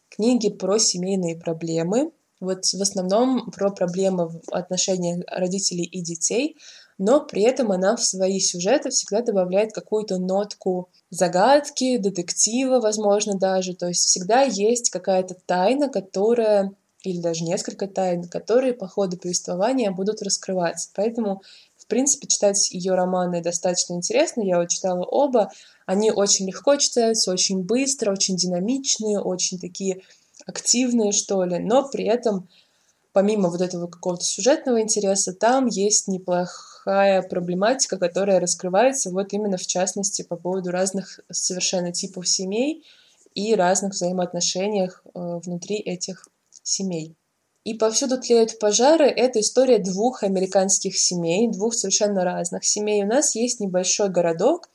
книги 0.09 0.51
про 0.51 0.79
семейные 0.79 1.37
проблемы, 1.37 2.11
вот 2.41 2.65
в 2.65 2.83
основном 2.83 3.51
про 3.51 3.71
проблемы 3.71 4.29
в 4.29 4.41
отношениях 4.51 5.23
родителей 5.29 5.85
и 5.85 6.01
детей, 6.01 6.57
но 6.99 7.25
при 7.25 7.43
этом 7.43 7.71
она 7.71 7.97
в 7.97 8.03
свои 8.03 8.41
сюжеты 8.41 8.91
всегда 8.91 9.23
добавляет 9.23 9.73
какую-то 9.73 10.19
нотку 10.19 10.91
загадки, 11.11 11.97
детектива, 11.97 12.81
возможно, 12.81 13.39
даже. 13.39 13.75
То 13.75 13.89
есть 13.89 14.05
всегда 14.05 14.43
есть 14.43 14.91
какая-то 14.91 15.35
тайна, 15.47 15.89
которая 15.89 16.73
или 17.03 17.21
даже 17.21 17.45
несколько 17.45 17.87
тайн, 17.87 18.29
которые 18.29 18.75
по 18.75 18.87
ходу 18.87 19.17
повествования 19.17 19.91
будут 19.91 20.23
раскрываться. 20.23 20.91
Поэтому, 20.95 21.43
в 21.79 21.87
принципе, 21.87 22.27
читать 22.29 22.71
ее 22.71 22.95
романы 22.95 23.43
достаточно 23.43 23.95
интересно. 23.95 24.43
Я 24.43 24.59
вот 24.59 24.69
читала 24.69 25.05
оба. 25.05 25.51
Они 25.87 26.11
очень 26.11 26.47
легко 26.47 26.77
читаются, 26.77 27.33
очень 27.33 27.63
быстро, 27.63 28.13
очень 28.13 28.37
динамичные, 28.37 29.21
очень 29.21 29.59
такие 29.59 30.03
активные, 30.47 31.13
что 31.13 31.45
ли, 31.45 31.59
но 31.59 31.89
при 31.89 32.05
этом, 32.05 32.49
помимо 33.13 33.51
вот 33.51 33.61
этого 33.61 33.87
какого-то 33.87 34.25
сюжетного 34.25 34.81
интереса, 34.81 35.33
там 35.33 35.67
есть 35.67 36.09
неплохая 36.09 37.23
проблематика, 37.23 37.99
которая 37.99 38.41
раскрывается 38.41 39.11
вот 39.11 39.33
именно 39.33 39.57
в 39.57 39.67
частности 39.67 40.23
по 40.23 40.37
поводу 40.37 40.71
разных 40.71 41.21
совершенно 41.31 41.93
типов 41.93 42.29
семей 42.29 42.85
и 43.35 43.55
разных 43.55 43.93
взаимоотношениях 43.93 45.03
э, 45.05 45.41
внутри 45.45 45.77
этих 45.77 46.27
семей. 46.63 47.17
И 47.65 47.75
повсюду 47.75 48.19
тлеют 48.19 48.59
пожары. 48.59 49.07
Это 49.07 49.41
история 49.41 49.79
двух 49.79 50.23
американских 50.23 50.97
семей, 50.97 51.49
двух 51.49 51.75
совершенно 51.75 52.25
разных 52.25 52.65
семей. 52.65 53.05
У 53.05 53.07
нас 53.07 53.35
есть 53.35 53.61
небольшой 53.61 54.09
городок, 54.09 54.71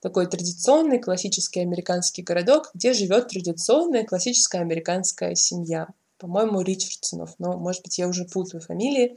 такой 0.00 0.26
традиционный 0.26 0.98
классический 0.98 1.60
американский 1.60 2.22
городок, 2.22 2.70
где 2.74 2.92
живет 2.92 3.28
традиционная 3.28 4.04
классическая 4.04 4.60
американская 4.60 5.34
семья. 5.34 5.86
По-моему, 6.18 6.60
Ричардсонов, 6.60 7.34
но, 7.38 7.56
может 7.56 7.82
быть, 7.82 7.98
я 7.98 8.08
уже 8.08 8.24
путаю 8.24 8.60
фамилии. 8.60 9.16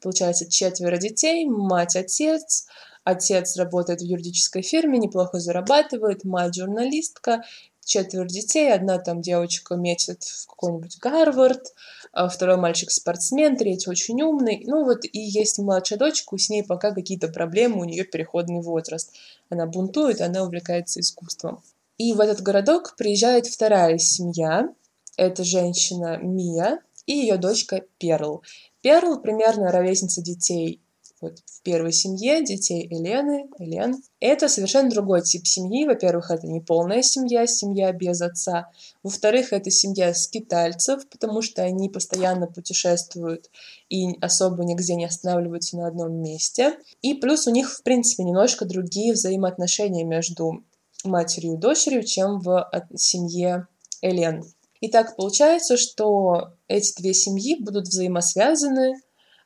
Получается, 0.00 0.48
четверо 0.48 0.96
детей, 0.96 1.44
мать, 1.46 1.96
отец. 1.96 2.66
Отец 3.04 3.56
работает 3.56 4.00
в 4.00 4.04
юридической 4.04 4.62
фирме, 4.62 4.98
неплохо 4.98 5.40
зарабатывает, 5.40 6.24
мать 6.24 6.54
журналистка, 6.54 7.42
четверо 7.84 8.26
детей, 8.26 8.72
одна 8.72 8.98
там 8.98 9.20
девочка 9.20 9.74
метит 9.74 10.22
в 10.22 10.46
какой-нибудь 10.46 10.98
Гарвард, 10.98 11.74
а 12.12 12.28
второй 12.28 12.56
мальчик 12.56 12.90
спортсмен, 12.90 13.56
третий 13.56 13.90
очень 13.90 14.20
умный. 14.22 14.62
Ну 14.66 14.84
вот 14.84 15.04
и 15.04 15.18
есть 15.18 15.58
младшая 15.58 15.98
дочка, 15.98 16.36
с 16.36 16.48
ней 16.48 16.62
пока 16.62 16.92
какие-то 16.92 17.28
проблемы, 17.28 17.80
у 17.80 17.84
нее 17.84 18.04
переходный 18.04 18.60
возраст. 18.60 19.12
Она 19.48 19.66
бунтует, 19.66 20.20
она 20.20 20.42
увлекается 20.42 21.00
искусством. 21.00 21.62
И 21.98 22.12
в 22.12 22.20
этот 22.20 22.42
городок 22.42 22.96
приезжает 22.96 23.46
вторая 23.46 23.98
семья. 23.98 24.68
Это 25.16 25.44
женщина 25.44 26.18
Мия 26.18 26.80
и 27.06 27.12
ее 27.12 27.36
дочка 27.36 27.82
Перл. 27.98 28.42
Перл 28.80 29.20
примерно 29.20 29.70
ровесница 29.70 30.22
детей 30.22 30.80
вот 31.22 31.38
в 31.46 31.62
первой 31.62 31.92
семье 31.92 32.44
детей 32.44 32.86
Елены, 32.86 33.48
Елен. 33.58 34.02
Это 34.20 34.48
совершенно 34.48 34.90
другой 34.90 35.22
тип 35.22 35.46
семьи. 35.46 35.86
Во-первых, 35.86 36.30
это 36.30 36.46
не 36.46 36.60
полная 36.60 37.02
семья, 37.02 37.46
семья 37.46 37.92
без 37.92 38.20
отца. 38.20 38.70
Во-вторых, 39.02 39.52
это 39.52 39.70
семья 39.70 40.12
скитальцев, 40.12 41.08
потому 41.08 41.40
что 41.40 41.62
они 41.62 41.88
постоянно 41.88 42.46
путешествуют 42.46 43.48
и 43.88 44.18
особо 44.20 44.64
нигде 44.64 44.94
не 44.94 45.06
останавливаются 45.06 45.76
на 45.76 45.86
одном 45.86 46.12
месте. 46.14 46.76
И 47.00 47.14
плюс 47.14 47.46
у 47.46 47.50
них, 47.50 47.72
в 47.72 47.82
принципе, 47.82 48.24
немножко 48.24 48.64
другие 48.64 49.14
взаимоотношения 49.14 50.04
между 50.04 50.64
матерью 51.04 51.54
и 51.54 51.58
дочерью, 51.58 52.02
чем 52.02 52.40
в 52.40 52.70
семье 52.96 53.66
Элен. 54.02 54.44
И 54.80 54.88
так 54.88 55.14
получается, 55.14 55.76
что 55.76 56.54
эти 56.66 57.00
две 57.00 57.14
семьи 57.14 57.56
будут 57.56 57.86
взаимосвязаны, 57.86 58.94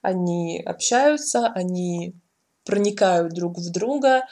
они 0.06 0.62
общаются, 0.64 1.48
они 1.48 2.14
проникают 2.64 3.32
друг 3.32 3.58
в 3.58 3.72
друга. 3.72 4.26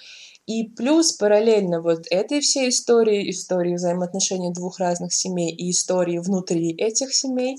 И 0.47 0.65
плюс 0.65 1.13
параллельно 1.13 1.81
вот 1.81 2.07
этой 2.11 2.41
всей 2.41 2.69
истории, 2.69 3.31
истории 3.31 3.75
взаимоотношений 3.75 4.53
двух 4.53 4.79
разных 4.79 5.13
семей 5.13 5.51
и 5.51 5.71
истории 5.71 6.19
внутри 6.19 6.73
этих 6.77 7.15
семей, 7.15 7.57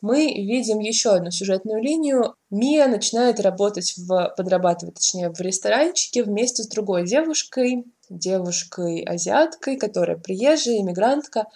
мы 0.00 0.26
видим 0.26 0.78
еще 0.78 1.10
одну 1.10 1.32
сюжетную 1.32 1.82
линию. 1.82 2.34
Мия 2.50 2.86
начинает 2.86 3.40
работать 3.40 3.94
в, 3.96 4.34
подрабатывать, 4.36 4.94
точнее, 4.94 5.30
в 5.30 5.40
ресторанчике 5.40 6.22
вместе 6.22 6.62
с 6.62 6.68
другой 6.68 7.04
девушкой, 7.04 7.84
девушкой-азиаткой, 8.08 9.76
которая 9.76 10.16
приезжая, 10.16 10.78
иммигрантка. 10.78 11.46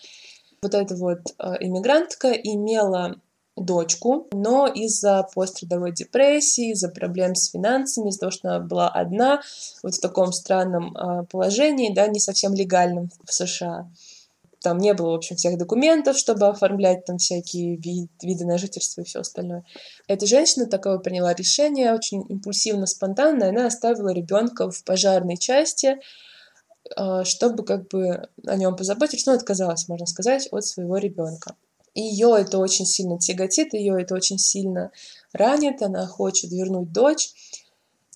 Вот 0.62 0.74
эта 0.74 0.96
вот 0.96 1.20
э, 1.38 1.54
иммигрантка 1.60 2.32
имела 2.32 3.20
дочку, 3.56 4.28
но 4.32 4.66
из-за 4.66 5.28
пострадовой 5.34 5.92
депрессии, 5.92 6.72
из-за 6.72 6.88
проблем 6.88 7.34
с 7.34 7.50
финансами, 7.50 8.08
из-за 8.08 8.20
того, 8.20 8.30
что 8.30 8.48
она 8.48 8.60
была 8.60 8.88
одна, 8.88 9.42
вот 9.82 9.94
в 9.94 10.00
таком 10.00 10.32
странном 10.32 10.96
э, 10.96 11.24
положении, 11.30 11.92
да, 11.92 12.06
не 12.06 12.20
совсем 12.20 12.54
легальном 12.54 13.10
в 13.24 13.32
США, 13.32 13.88
там 14.62 14.78
не 14.78 14.94
было, 14.94 15.10
в 15.10 15.14
общем, 15.16 15.36
всех 15.36 15.58
документов, 15.58 16.16
чтобы 16.16 16.46
оформлять 16.46 17.04
там 17.04 17.18
всякие 17.18 17.76
вид, 17.76 18.10
виды 18.22 18.46
на 18.46 18.58
жительство 18.58 19.02
и 19.02 19.04
все 19.04 19.20
остальное. 19.20 19.64
Эта 20.06 20.26
женщина 20.26 20.66
такое 20.66 20.98
приняла 20.98 21.34
решение, 21.34 21.92
очень 21.92 22.24
импульсивно, 22.28 22.86
спонтанно, 22.86 23.48
она 23.48 23.66
оставила 23.66 24.10
ребенка 24.10 24.70
в 24.70 24.84
пожарной 24.84 25.36
части, 25.36 25.98
а, 26.96 27.24
чтобы 27.24 27.64
как 27.64 27.88
бы 27.88 28.28
о 28.46 28.56
нем 28.56 28.76
позаботиться, 28.76 29.30
но 29.30 29.36
отказалась, 29.36 29.88
можно 29.88 30.06
сказать, 30.06 30.48
от 30.50 30.64
своего 30.64 30.96
ребенка. 30.96 31.56
Ее 31.94 32.36
это 32.38 32.58
очень 32.58 32.86
сильно 32.86 33.18
тяготит, 33.18 33.74
ее 33.74 34.00
это 34.00 34.14
очень 34.14 34.38
сильно 34.38 34.90
ранит, 35.32 35.82
она 35.82 36.06
хочет 36.06 36.50
вернуть 36.50 36.92
дочь, 36.92 37.32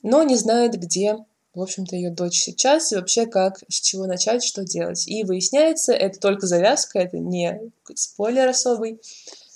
но 0.02 0.22
не 0.22 0.36
знает, 0.36 0.74
где 0.74 1.16
в 1.56 1.62
общем-то, 1.62 1.96
ее 1.96 2.10
дочь 2.10 2.38
сейчас, 2.38 2.92
и 2.92 2.96
вообще 2.96 3.24
как, 3.24 3.62
с 3.70 3.80
чего 3.80 4.04
начать, 4.04 4.44
что 4.44 4.62
делать. 4.62 5.08
И 5.08 5.24
выясняется, 5.24 5.94
это 5.94 6.20
только 6.20 6.46
завязка, 6.46 6.98
это 6.98 7.16
не 7.16 7.72
спойлер 7.94 8.46
особый, 8.46 9.00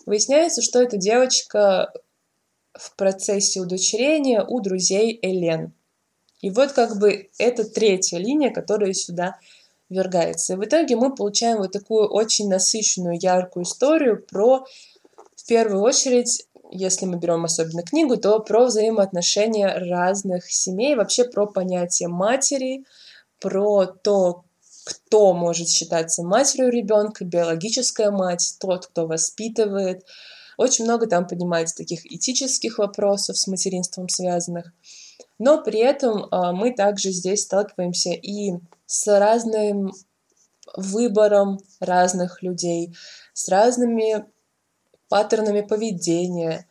выясняется, 0.06 0.62
что 0.62 0.80
эта 0.80 0.96
девочка 0.96 1.92
в 2.72 2.96
процессе 2.96 3.60
удочерения 3.60 4.42
у 4.42 4.60
друзей 4.60 5.18
Элен. 5.20 5.74
И 6.40 6.48
вот 6.48 6.72
как 6.72 6.98
бы 6.98 7.28
это 7.36 7.64
третья 7.64 8.16
линия, 8.16 8.50
которая 8.50 8.94
сюда 8.94 9.38
ввергается. 9.90 10.54
И 10.54 10.56
в 10.56 10.64
итоге 10.64 10.97
мы 10.97 11.14
получаем 11.14 11.59
вот 11.59 11.73
такую 11.73 12.09
очень 12.09 12.49
насыщенную, 12.49 13.18
яркую 13.20 13.64
историю 13.64 14.25
про, 14.25 14.64
в 15.37 15.47
первую 15.47 15.82
очередь, 15.82 16.47
если 16.70 17.04
мы 17.04 17.18
берем 17.18 17.44
особенно 17.44 17.82
книгу, 17.82 18.16
то 18.16 18.38
про 18.38 18.66
взаимоотношения 18.66 19.75
разных 19.90 20.50
семей, 20.50 20.94
вообще 20.94 21.25
про 21.25 21.47
понятие 21.47 22.09
матери, 22.09 22.85
про 23.40 23.87
то, 23.87 24.44
кто 24.85 25.35
может 25.35 25.68
считаться 25.68 26.23
матерью 26.23 26.70
ребенка, 26.70 27.25
биологическая 27.25 28.11
мать, 28.11 28.56
тот, 28.61 28.87
кто 28.87 29.06
воспитывает. 29.06 30.06
Очень 30.56 30.85
много 30.85 31.06
там 31.06 31.26
поднимается 31.26 31.76
таких 31.76 32.06
этических 32.11 32.78
вопросов 32.78 33.38
с 33.38 33.47
материнством 33.47 34.09
связанных. 34.09 34.73
Но 35.38 35.62
при 35.62 35.80
этом 35.80 36.26
а, 36.30 36.52
мы 36.52 36.72
также 36.72 37.10
здесь 37.10 37.42
сталкиваемся 37.42 38.10
и 38.10 38.52
с 38.86 39.06
разным 39.18 39.92
выбором 40.76 41.58
разных 41.80 42.42
людей, 42.42 42.94
с 43.32 43.48
разными 43.48 44.24
паттернами 45.08 45.62
поведения, 45.62 46.66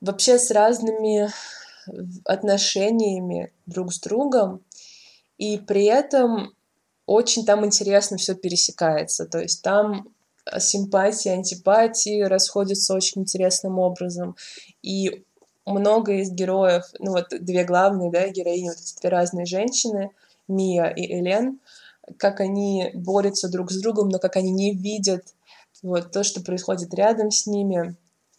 вообще 0.00 0.38
с 0.38 0.50
разными 0.50 1.30
отношениями 2.24 3.52
друг 3.66 3.92
с 3.92 4.00
другом, 4.00 4.62
и 5.38 5.58
при 5.58 5.84
этом 5.84 6.54
очень 7.06 7.44
там 7.44 7.64
интересно 7.64 8.16
все 8.16 8.34
пересекается. 8.34 9.26
То 9.26 9.38
есть 9.38 9.62
там 9.62 10.08
симпатии, 10.58 11.28
антипатии 11.28 12.22
расходятся 12.22 12.94
очень 12.94 13.22
интересным 13.22 13.78
образом. 13.78 14.36
И 14.82 15.24
много 15.66 16.14
из 16.14 16.30
героев, 16.30 16.84
ну 16.98 17.10
вот 17.10 17.26
две 17.30 17.64
главные, 17.64 18.10
да, 18.10 18.28
героини, 18.28 18.68
вот 18.68 18.78
эти 18.78 18.98
две 19.00 19.10
разные 19.10 19.46
женщины, 19.46 20.10
Мия 20.48 20.86
и 20.86 21.20
Элен, 21.20 21.60
как 22.18 22.40
они 22.40 22.90
борются 22.94 23.48
друг 23.48 23.72
с 23.72 23.80
другом, 23.80 24.08
но 24.08 24.18
как 24.18 24.36
они 24.36 24.52
не 24.52 24.74
видят 24.74 25.34
вот 25.82 26.12
то, 26.12 26.22
что 26.22 26.40
происходит 26.40 26.94
рядом 26.94 27.30
с 27.30 27.46
ними. 27.46 27.96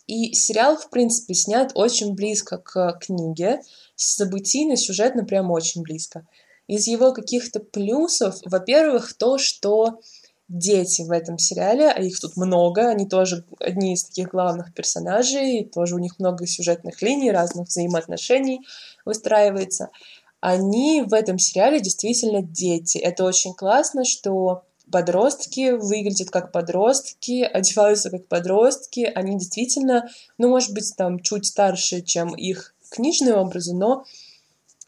И 0.08 0.34
сериал, 0.34 0.78
в 0.78 0.90
принципе, 0.90 1.34
снят 1.34 1.72
очень 1.76 2.16
близко 2.16 2.58
к 2.58 2.98
книге, 3.02 3.62
событийно, 3.96 4.78
сюжетно 4.78 5.26
прям 5.26 5.52
очень 5.52 5.82
близко. 5.82 6.26
Из 6.68 6.88
его 6.88 7.14
каких-то 7.14 7.60
плюсов, 7.60 8.36
во-первых, 8.46 9.14
то, 9.14 9.38
что 9.38 10.00
дети 10.48 11.02
в 11.02 11.12
этом 11.12 11.38
сериале, 11.38 11.90
а 11.90 12.00
их 12.02 12.20
тут 12.20 12.38
много, 12.38 12.88
они 12.90 13.08
тоже 13.08 13.44
одни 13.60 13.94
из 13.94 14.06
таких 14.06 14.30
главных 14.30 14.74
персонажей, 14.74 15.66
тоже 15.66 15.96
у 15.96 16.00
них 16.00 16.20
много 16.20 16.48
сюжетных 16.48 17.02
линий, 17.02 17.32
разных 17.32 17.68
взаимоотношений 17.68 18.62
выстраивается. 19.06 19.90
Они 20.40 21.02
в 21.02 21.14
этом 21.14 21.38
сериале 21.38 21.82
действительно 21.82 22.42
дети. 22.42 22.98
Это 22.98 23.26
очень 23.26 23.54
классно, 23.54 24.06
что 24.06 24.64
подростки 24.90 25.72
выглядят 25.72 26.30
как 26.30 26.52
подростки, 26.52 27.42
одеваются 27.54 28.10
как 28.10 28.28
подростки, 28.28 29.12
они 29.14 29.38
действительно, 29.38 30.08
ну, 30.38 30.50
может 30.50 30.74
быть, 30.74 30.94
там 30.96 31.20
чуть 31.20 31.46
старше, 31.46 32.02
чем 32.02 32.36
их 32.36 32.74
книжные 32.90 33.36
образы, 33.36 33.76
но 33.76 34.06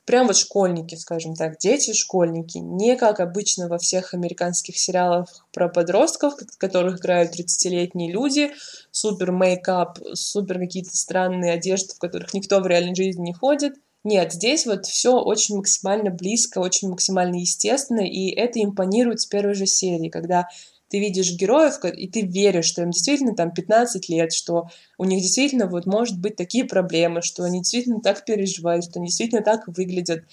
прям 0.09 0.25
вот 0.25 0.35
школьники, 0.35 0.95
скажем 0.95 1.35
так, 1.35 1.59
дети-школьники, 1.59 2.57
не 2.57 2.95
как 2.95 3.19
обычно 3.19 3.67
во 3.67 3.77
всех 3.77 4.15
американских 4.15 4.75
сериалах 4.75 5.45
про 5.53 5.69
подростков, 5.69 6.33
в 6.33 6.57
которых 6.57 6.99
играют 6.99 7.39
30-летние 7.39 8.11
люди, 8.11 8.49
супер 8.89 9.31
мейкап, 9.31 9.99
супер 10.13 10.57
какие-то 10.57 10.97
странные 10.97 11.53
одежды, 11.53 11.93
в 11.93 11.99
которых 11.99 12.33
никто 12.33 12.59
в 12.59 12.65
реальной 12.65 12.95
жизни 12.95 13.21
не 13.21 13.33
ходит– 13.33 13.75
нет, 14.05 14.31
здесь 14.31 14.65
вот 14.65 14.85
все 14.85 15.19
очень 15.19 15.57
максимально 15.57 16.09
близко, 16.09 16.59
очень 16.59 16.89
максимально 16.89 17.35
естественно, 17.35 17.99
и 17.99 18.29
это 18.29 18.63
импонирует 18.63 19.19
с 19.19 19.25
первой 19.25 19.55
же 19.55 19.65
серии, 19.65 20.07
когда 20.07 20.47
ты 20.89 20.99
видишь 20.99 21.31
героев, 21.33 21.79
и 21.83 22.07
ты 22.07 22.21
веришь, 22.21 22.65
что 22.65 22.81
им 22.81 22.91
действительно 22.91 23.35
там 23.35 23.51
15 23.51 24.09
лет, 24.09 24.33
что 24.33 24.69
у 24.97 25.05
них 25.05 25.21
действительно 25.21 25.67
вот 25.67 25.85
может 25.85 26.19
быть 26.19 26.35
такие 26.35 26.65
проблемы, 26.65 27.21
что 27.21 27.43
они 27.43 27.59
действительно 27.59 28.01
так 28.01 28.25
переживают, 28.25 28.83
что 28.85 28.99
они 28.99 29.07
действительно 29.07 29.41
так 29.41 29.67
выглядят. 29.67 30.23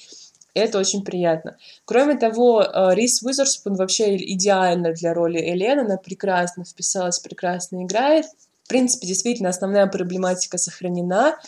Это 0.55 0.79
очень 0.79 1.05
приятно. 1.05 1.59
Кроме 1.85 2.17
того, 2.17 2.63
э, 2.63 2.95
Рис 2.95 3.23
Уизерспун 3.23 3.75
вообще 3.75 4.17
идеально 4.17 4.93
для 4.95 5.13
роли 5.13 5.39
Элен, 5.39 5.81
она 5.81 5.99
прекрасно 5.99 6.65
вписалась, 6.65 7.19
прекрасно 7.19 7.85
играет. 7.85 8.25
В 8.65 8.69
принципе, 8.69 9.07
действительно, 9.07 9.51
основная 9.51 9.87
проблематика 9.87 10.57
сохранена, 10.57 11.39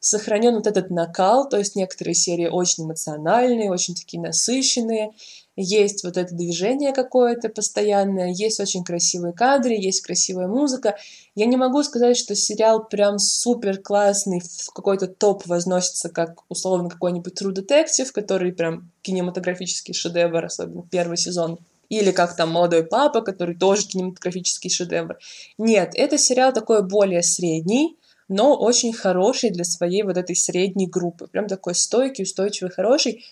сохранен 0.00 0.54
вот 0.54 0.66
этот 0.66 0.90
накал, 0.90 1.48
то 1.48 1.58
есть 1.58 1.76
некоторые 1.76 2.14
серии 2.14 2.46
очень 2.46 2.84
эмоциональные, 2.84 3.70
очень 3.70 3.94
такие 3.94 4.20
насыщенные, 4.20 5.10
есть 5.56 6.04
вот 6.04 6.16
это 6.16 6.34
движение 6.34 6.92
какое-то 6.92 7.50
постоянное, 7.50 8.32
есть 8.32 8.60
очень 8.60 8.82
красивые 8.82 9.34
кадры, 9.34 9.72
есть 9.74 10.00
красивая 10.00 10.48
музыка. 10.48 10.96
Я 11.34 11.44
не 11.44 11.58
могу 11.58 11.82
сказать, 11.82 12.16
что 12.16 12.34
сериал 12.34 12.88
прям 12.88 13.18
супер 13.18 13.78
классный, 13.78 14.40
в 14.40 14.72
какой-то 14.72 15.06
топ 15.06 15.46
возносится, 15.46 16.08
как 16.08 16.40
условно 16.48 16.88
какой-нибудь 16.88 17.40
True 17.40 17.52
Detective, 17.52 18.10
который 18.12 18.52
прям 18.52 18.90
кинематографический 19.02 19.92
шедевр, 19.92 20.44
особенно 20.44 20.82
первый 20.90 21.18
сезон. 21.18 21.58
Или 21.90 22.12
как 22.12 22.36
там 22.36 22.52
«Молодой 22.52 22.84
папа», 22.84 23.20
который 23.20 23.56
тоже 23.56 23.86
кинематографический 23.88 24.70
шедевр. 24.70 25.18
Нет, 25.58 25.90
это 25.94 26.18
сериал 26.18 26.52
такой 26.52 26.86
более 26.86 27.22
средний, 27.22 27.96
но 28.30 28.56
очень 28.56 28.92
хороший 28.92 29.50
для 29.50 29.64
своей 29.64 30.04
вот 30.04 30.16
этой 30.16 30.36
средней 30.36 30.86
группы. 30.86 31.26
Прям 31.26 31.48
такой 31.48 31.74
стойкий, 31.74 32.22
устойчивый, 32.22 32.72
хороший. 32.72 33.24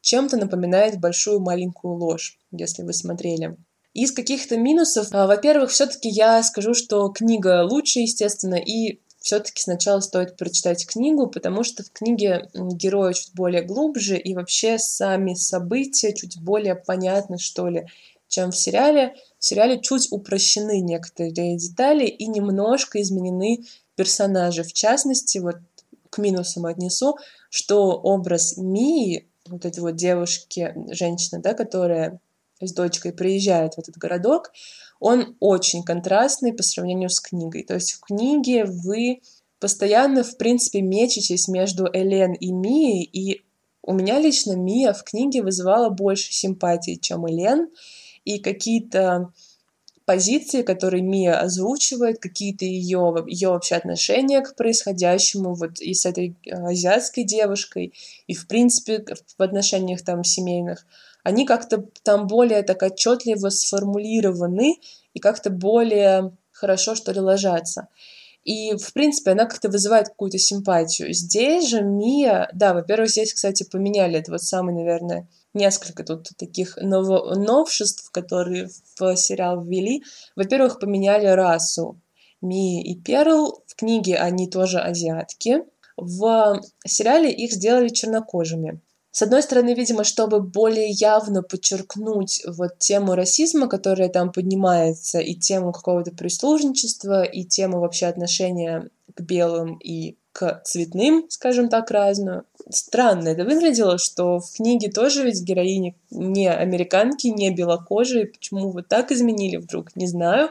Чем-то 0.00 0.36
напоминает 0.36 1.00
большую 1.00 1.40
маленькую 1.40 1.94
ложь, 1.94 2.38
если 2.52 2.84
вы 2.84 2.92
смотрели. 2.92 3.56
Из 3.94 4.12
каких-то 4.12 4.56
минусов, 4.56 5.08
а, 5.10 5.26
во-первых, 5.26 5.70
все-таки 5.70 6.08
я 6.08 6.40
скажу, 6.44 6.72
что 6.72 7.08
книга 7.08 7.66
лучше, 7.68 8.00
естественно, 8.00 8.54
и 8.54 9.00
все-таки 9.18 9.60
сначала 9.60 9.98
стоит 9.98 10.36
прочитать 10.36 10.86
книгу, 10.86 11.26
потому 11.26 11.64
что 11.64 11.82
в 11.82 11.90
книге 11.90 12.48
герои 12.54 13.12
чуть 13.12 13.34
более 13.34 13.62
глубже, 13.62 14.16
и 14.16 14.34
вообще 14.34 14.78
сами 14.78 15.34
события 15.34 16.12
чуть 16.12 16.40
более 16.40 16.76
понятны, 16.76 17.38
что 17.38 17.68
ли, 17.68 17.88
чем 18.28 18.52
в 18.52 18.56
сериале. 18.56 19.14
В 19.40 19.44
сериале 19.44 19.80
чуть 19.80 20.12
упрощены 20.12 20.80
некоторые 20.80 21.56
детали 21.56 22.06
и 22.06 22.26
немножко 22.26 23.02
изменены 23.02 23.64
персонажи. 23.96 24.62
В 24.62 24.72
частности, 24.72 25.38
вот 25.38 25.56
к 26.10 26.18
минусам 26.18 26.66
отнесу, 26.66 27.16
что 27.50 27.92
образ 27.92 28.56
Мии, 28.56 29.28
вот 29.48 29.64
этой 29.64 29.80
вот 29.80 29.96
девушки, 29.96 30.74
женщины, 30.90 31.40
да, 31.40 31.54
которая 31.54 32.20
с 32.60 32.72
дочкой 32.72 33.12
приезжает 33.12 33.74
в 33.74 33.78
этот 33.78 33.96
городок, 33.96 34.52
он 35.00 35.36
очень 35.40 35.82
контрастный 35.82 36.52
по 36.52 36.62
сравнению 36.62 37.10
с 37.10 37.20
книгой. 37.20 37.64
То 37.64 37.74
есть 37.74 37.92
в 37.92 38.00
книге 38.00 38.64
вы 38.64 39.20
постоянно, 39.58 40.22
в 40.22 40.36
принципе, 40.36 40.82
мечетесь 40.82 41.48
между 41.48 41.88
Элен 41.92 42.32
и 42.32 42.52
Мией, 42.52 43.02
и 43.02 43.44
у 43.82 43.92
меня 43.92 44.18
лично 44.18 44.52
Мия 44.56 44.92
в 44.92 45.04
книге 45.04 45.42
вызывала 45.42 45.90
больше 45.90 46.32
симпатии, 46.32 46.94
чем 46.94 47.28
Элен, 47.28 47.68
и 48.24 48.38
какие-то 48.38 49.32
позиции, 50.04 50.62
которые 50.62 51.02
Мия 51.02 51.40
озвучивает, 51.40 52.18
какие-то 52.18 52.64
ее, 52.64 53.24
ее 53.26 53.48
вообще 53.48 53.76
отношения 53.76 54.40
к 54.40 54.54
происходящему, 54.54 55.54
вот 55.54 55.80
и 55.80 55.94
с 55.94 56.06
этой 56.06 56.36
э, 56.44 56.50
азиатской 56.50 57.24
девушкой, 57.24 57.94
и 58.26 58.34
в 58.34 58.46
принципе 58.46 59.04
в 59.38 59.42
отношениях 59.42 60.02
там 60.02 60.24
семейных, 60.24 60.86
они 61.22 61.46
как-то 61.46 61.84
там 62.02 62.26
более 62.26 62.62
так 62.62 62.82
отчетливо 62.82 63.48
сформулированы 63.48 64.78
и 65.14 65.20
как-то 65.20 65.50
более 65.50 66.36
хорошо, 66.52 66.94
что 66.94 67.12
ли, 67.12 67.20
ложатся. 67.20 67.88
И, 68.44 68.76
в 68.76 68.92
принципе, 68.92 69.30
она 69.30 69.46
как-то 69.46 69.70
вызывает 69.70 70.08
какую-то 70.08 70.38
симпатию. 70.38 71.12
Здесь 71.14 71.68
же 71.68 71.82
Мия, 71.82 72.50
да, 72.52 72.74
во-первых, 72.74 73.08
здесь, 73.08 73.32
кстати, 73.32 73.64
поменяли, 73.64 74.18
это 74.18 74.32
вот 74.32 74.42
самый, 74.42 74.74
наверное, 74.74 75.26
несколько 75.54 76.04
тут 76.04 76.28
таких 76.36 76.76
ново- 76.78 77.34
новшеств, 77.34 78.10
которые 78.10 78.68
в 78.96 79.16
сериал 79.16 79.62
ввели. 79.62 80.02
Во-первых, 80.36 80.78
поменяли 80.78 81.26
расу. 81.26 82.00
Ми 82.42 82.82
и 82.82 82.94
Перл 83.00 83.62
в 83.66 83.74
книге 83.74 84.16
они 84.16 84.48
тоже 84.48 84.78
азиатки. 84.78 85.62
В 85.96 86.60
сериале 86.86 87.32
их 87.32 87.52
сделали 87.52 87.88
чернокожими. 87.88 88.80
С 89.14 89.22
одной 89.22 89.44
стороны, 89.44 89.74
видимо, 89.74 90.02
чтобы 90.02 90.40
более 90.40 90.90
явно 90.90 91.44
подчеркнуть 91.44 92.42
вот 92.46 92.78
тему 92.78 93.14
расизма, 93.14 93.68
которая 93.68 94.08
там 94.08 94.32
поднимается, 94.32 95.20
и 95.20 95.36
тему 95.36 95.70
какого-то 95.70 96.10
прислужничества, 96.10 97.22
и 97.22 97.44
тему 97.44 97.78
вообще 97.78 98.06
отношения 98.06 98.90
к 99.14 99.20
белым 99.20 99.76
и 99.78 100.16
к 100.32 100.62
цветным, 100.64 101.26
скажем 101.28 101.68
так, 101.68 101.90
разную. 101.90 102.44
Странно 102.68 103.28
это 103.28 103.44
выглядело, 103.44 103.98
что 103.98 104.40
в 104.40 104.52
книге 104.56 104.90
тоже 104.90 105.24
ведь 105.24 105.42
героини 105.42 105.96
не 106.10 106.50
американки, 106.50 107.28
не 107.28 107.50
белокожие. 107.50 108.26
Почему 108.26 108.70
вот 108.70 108.88
так 108.88 109.12
изменили 109.12 109.56
вдруг, 109.56 109.94
не 109.94 110.08
знаю. 110.08 110.50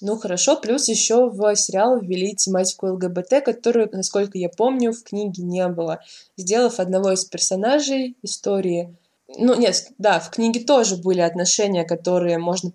Ну 0.00 0.18
хорошо, 0.18 0.56
плюс 0.56 0.88
еще 0.88 1.30
в 1.30 1.54
сериал 1.54 2.00
ввели 2.00 2.34
тематику 2.34 2.88
ЛГБТ, 2.88 3.44
которую, 3.44 3.88
насколько 3.92 4.36
я 4.36 4.48
помню, 4.48 4.92
в 4.92 5.04
книге 5.04 5.44
не 5.44 5.68
было, 5.68 6.00
сделав 6.36 6.80
одного 6.80 7.12
из 7.12 7.24
персонажей 7.24 8.16
истории. 8.22 8.96
Ну 9.38 9.54
нет, 9.54 9.92
да, 9.98 10.18
в 10.18 10.30
книге 10.30 10.58
тоже 10.60 10.96
были 10.96 11.20
отношения, 11.20 11.84
которые 11.84 12.38
можно 12.38 12.72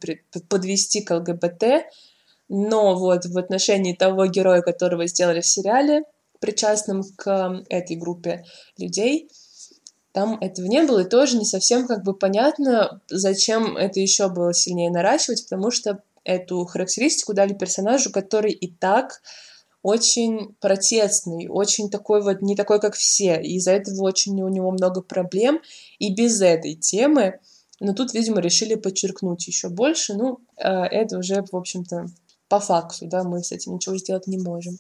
подвести 0.47 1.01
к 1.01 1.13
ЛГБТ, 1.13 1.63
но 2.49 2.95
вот 2.97 3.25
в 3.25 3.37
отношении 3.37 3.93
того 3.93 4.25
героя, 4.27 4.61
которого 4.61 5.07
сделали 5.07 5.41
в 5.41 5.45
сериале, 5.45 6.03
причастным 6.39 7.03
к 7.15 7.63
этой 7.69 7.95
группе 7.95 8.45
людей, 8.77 9.29
там 10.11 10.39
этого 10.39 10.65
не 10.65 10.81
было, 10.83 11.01
и 11.01 11.09
тоже 11.09 11.37
не 11.37 11.45
совсем 11.45 11.87
как 11.87 12.03
бы 12.03 12.13
понятно, 12.13 13.01
зачем 13.07 13.77
это 13.77 13.99
еще 13.99 14.29
было 14.29 14.53
сильнее 14.53 14.89
наращивать, 14.89 15.43
потому 15.43 15.69
что 15.71 16.01
эту 16.23 16.65
характеристику 16.65 17.33
дали 17.33 17.53
персонажу, 17.53 18.11
который 18.11 18.51
и 18.51 18.67
так 18.67 19.21
очень 19.83 20.55
протестный, 20.59 21.47
очень 21.47 21.89
такой 21.89 22.21
вот, 22.21 22.41
не 22.41 22.55
такой, 22.55 22.79
как 22.79 22.95
все, 22.95 23.39
и 23.39 23.55
из-за 23.55 23.71
этого 23.71 24.03
очень 24.03 24.41
у 24.41 24.49
него 24.49 24.71
много 24.71 25.01
проблем, 25.01 25.61
и 25.99 26.13
без 26.13 26.41
этой 26.41 26.73
темы, 26.75 27.39
но 27.79 27.93
тут, 27.93 28.13
видимо, 28.13 28.41
решили 28.41 28.75
подчеркнуть 28.75 29.47
еще 29.47 29.69
больше, 29.69 30.15
ну, 30.15 30.39
э, 30.57 30.67
это 30.67 31.19
уже, 31.19 31.45
в 31.49 31.55
общем-то, 31.55 32.07
по 32.49 32.59
факту, 32.59 33.07
да, 33.07 33.23
мы 33.23 33.43
с 33.43 33.51
этим 33.51 33.75
ничего 33.75 33.97
сделать 33.97 34.27
не 34.27 34.37
можем. 34.37 34.79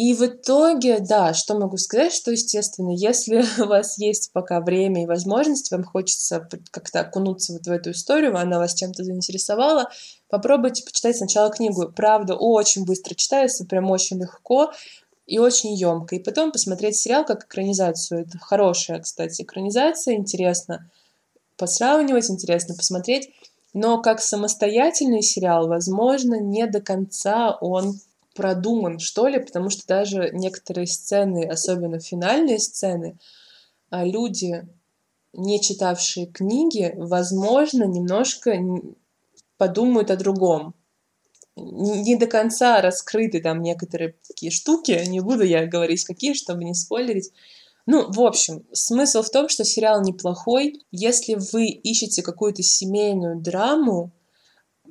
И 0.00 0.14
в 0.14 0.24
итоге, 0.24 1.00
да, 1.00 1.34
что 1.34 1.58
могу 1.58 1.76
сказать, 1.76 2.14
что, 2.14 2.30
естественно, 2.30 2.88
если 2.90 3.44
у 3.62 3.66
вас 3.66 3.98
есть 3.98 4.32
пока 4.32 4.62
время 4.62 5.02
и 5.02 5.06
возможность, 5.06 5.70
вам 5.70 5.84
хочется 5.84 6.48
как-то 6.70 7.00
окунуться 7.00 7.52
вот 7.52 7.66
в 7.66 7.70
эту 7.70 7.90
историю, 7.90 8.34
она 8.38 8.58
вас 8.58 8.72
чем-то 8.72 9.04
заинтересовала, 9.04 9.90
попробуйте 10.30 10.84
почитать 10.84 11.18
сначала 11.18 11.50
книгу. 11.50 11.92
Правда, 11.94 12.34
очень 12.34 12.86
быстро 12.86 13.14
читается, 13.14 13.66
прям 13.66 13.90
очень 13.90 14.18
легко 14.18 14.72
и 15.26 15.38
очень 15.38 15.74
емко. 15.74 16.16
И 16.16 16.18
потом 16.18 16.50
посмотреть 16.50 16.96
сериал 16.96 17.26
как 17.26 17.44
экранизацию. 17.44 18.22
Это 18.22 18.38
хорошая, 18.38 19.00
кстати, 19.00 19.42
экранизация, 19.42 20.14
интересно 20.14 20.90
посравнивать, 21.58 22.30
интересно 22.30 22.74
посмотреть. 22.74 23.28
Но 23.72 24.02
как 24.02 24.20
самостоятельный 24.20 25.22
сериал, 25.22 25.68
возможно, 25.68 26.40
не 26.40 26.66
до 26.66 26.80
конца 26.80 27.56
он 27.60 28.00
продуман, 28.34 28.98
что 28.98 29.28
ли, 29.28 29.38
потому 29.38 29.70
что 29.70 29.86
даже 29.86 30.30
некоторые 30.32 30.86
сцены, 30.86 31.44
особенно 31.44 32.00
финальные 32.00 32.58
сцены, 32.58 33.18
а, 33.90 34.04
люди, 34.04 34.66
не 35.32 35.60
читавшие 35.60 36.26
книги, 36.26 36.92
возможно, 36.96 37.84
немножко 37.84 38.58
подумают 39.56 40.10
о 40.10 40.16
другом. 40.16 40.74
Не 41.56 42.16
до 42.16 42.26
конца 42.26 42.80
раскрыты 42.80 43.40
там 43.40 43.62
некоторые 43.62 44.14
такие 44.26 44.50
штуки, 44.50 45.04
не 45.06 45.20
буду 45.20 45.44
я 45.44 45.66
говорить 45.66 46.04
какие, 46.04 46.32
чтобы 46.32 46.64
не 46.64 46.74
спойлерить. 46.74 47.32
Ну, 47.86 48.10
в 48.10 48.20
общем, 48.20 48.64
смысл 48.72 49.22
в 49.22 49.30
том, 49.30 49.48
что 49.48 49.64
сериал 49.64 50.02
неплохой. 50.02 50.80
Если 50.90 51.36
вы 51.52 51.66
ищете 51.68 52.22
какую-то 52.22 52.62
семейную 52.62 53.40
драму, 53.40 54.12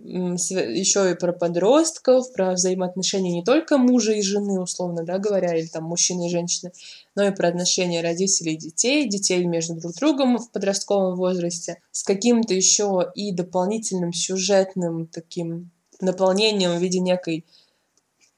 еще 0.03 1.11
и 1.11 1.15
про 1.15 1.33
подростков, 1.33 2.31
про 2.31 2.53
взаимоотношения 2.53 3.31
не 3.31 3.43
только 3.43 3.77
мужа 3.77 4.13
и 4.13 4.21
жены, 4.21 4.61
условно, 4.61 5.03
да, 5.03 5.17
говоря, 5.17 5.55
или 5.55 5.67
там 5.67 5.83
мужчины 5.83 6.27
и 6.27 6.29
женщины, 6.29 6.71
но 7.15 7.27
и 7.27 7.31
про 7.31 7.49
отношения 7.49 8.01
родителей 8.01 8.53
и 8.53 8.57
детей, 8.57 9.09
детей 9.09 9.45
между 9.45 9.75
друг 9.75 9.93
другом 9.95 10.37
в 10.37 10.51
подростковом 10.51 11.15
возрасте, 11.15 11.81
с 11.91 12.03
каким-то 12.03 12.53
еще 12.53 13.11
и 13.13 13.31
дополнительным 13.31 14.13
сюжетным 14.13 15.07
таким 15.07 15.71
наполнением 15.99 16.77
в 16.77 16.81
виде 16.81 16.99
некой 16.99 17.45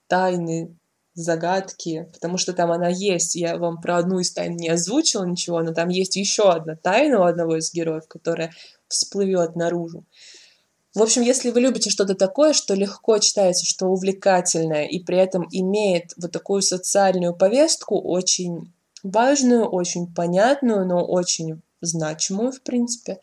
тайны, 0.07 0.75
загадки, 1.13 2.09
потому 2.13 2.37
что 2.37 2.53
там 2.53 2.71
она 2.71 2.87
есть. 2.87 3.35
Я 3.35 3.57
вам 3.57 3.81
про 3.81 3.97
одну 3.97 4.19
из 4.19 4.31
тайн 4.31 4.55
не 4.55 4.69
озвучила 4.69 5.25
ничего, 5.25 5.61
но 5.61 5.73
там 5.73 5.89
есть 5.89 6.15
еще 6.15 6.49
одна 6.49 6.75
тайна 6.75 7.19
у 7.19 7.23
одного 7.23 7.57
из 7.57 7.73
героев, 7.73 8.07
которая 8.07 8.53
всплывет 8.87 9.55
наружу. 9.55 10.05
В 10.93 11.01
общем, 11.01 11.21
если 11.21 11.51
вы 11.51 11.61
любите 11.61 11.89
что-то 11.89 12.15
такое, 12.15 12.51
что 12.51 12.73
легко 12.73 13.17
читается, 13.19 13.65
что 13.65 13.87
увлекательное, 13.87 14.85
и 14.85 14.99
при 14.99 15.17
этом 15.17 15.47
имеет 15.49 16.11
вот 16.17 16.31
такую 16.31 16.61
социальную 16.61 17.33
повестку, 17.33 17.97
очень 17.99 18.73
важную, 19.01 19.65
очень 19.65 20.13
понятную, 20.13 20.85
но 20.85 21.05
очень 21.05 21.61
значимую, 21.79 22.51
в 22.51 22.61
принципе, 22.61 23.19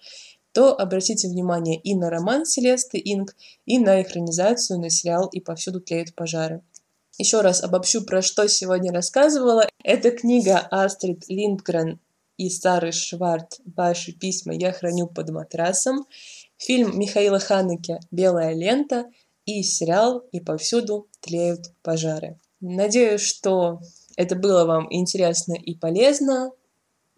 то 0.53 0.74
обратите 0.79 1.29
внимание 1.29 1.79
и 1.79 1.94
на 1.94 2.09
роман 2.09 2.46
Селесты 2.46 2.98
Инг, 2.98 3.37
и 3.66 3.79
на 3.79 4.03
экранизацию, 4.03 4.81
на 4.81 4.88
сериал 4.88 5.29
«И 5.29 5.40
повсюду 5.40 5.81
тлеют 5.81 6.14
пожары». 6.14 6.62
Еще 7.18 7.40
раз 7.40 7.64
обобщу, 7.64 8.02
про 8.04 8.22
что 8.22 8.46
сегодня 8.46 8.92
рассказывала. 8.92 9.68
Это 9.83 10.12
книга 10.12 10.59
Астрид 10.70 11.24
Линдгрен 11.28 11.98
и 12.37 12.48
Сары 12.48 12.92
Шварт 12.92 13.59
«Ваши 13.76 14.12
письма 14.12 14.54
я 14.54 14.70
храню 14.70 15.09
под 15.09 15.31
матрасом». 15.31 16.07
Фильм 16.59 16.96
Михаила 16.96 17.40
Ханеке 17.40 17.98
«Белая 18.12 18.54
лента» 18.54 19.07
и 19.46 19.64
сериал 19.64 20.20
«И 20.31 20.38
повсюду 20.38 21.09
тлеют 21.20 21.72
пожары». 21.83 22.38
Надеюсь, 22.61 23.22
что 23.22 23.81
это 24.16 24.37
было 24.37 24.64
вам 24.64 24.87
интересно 24.88 25.54
и 25.54 25.74
полезно. 25.74 26.52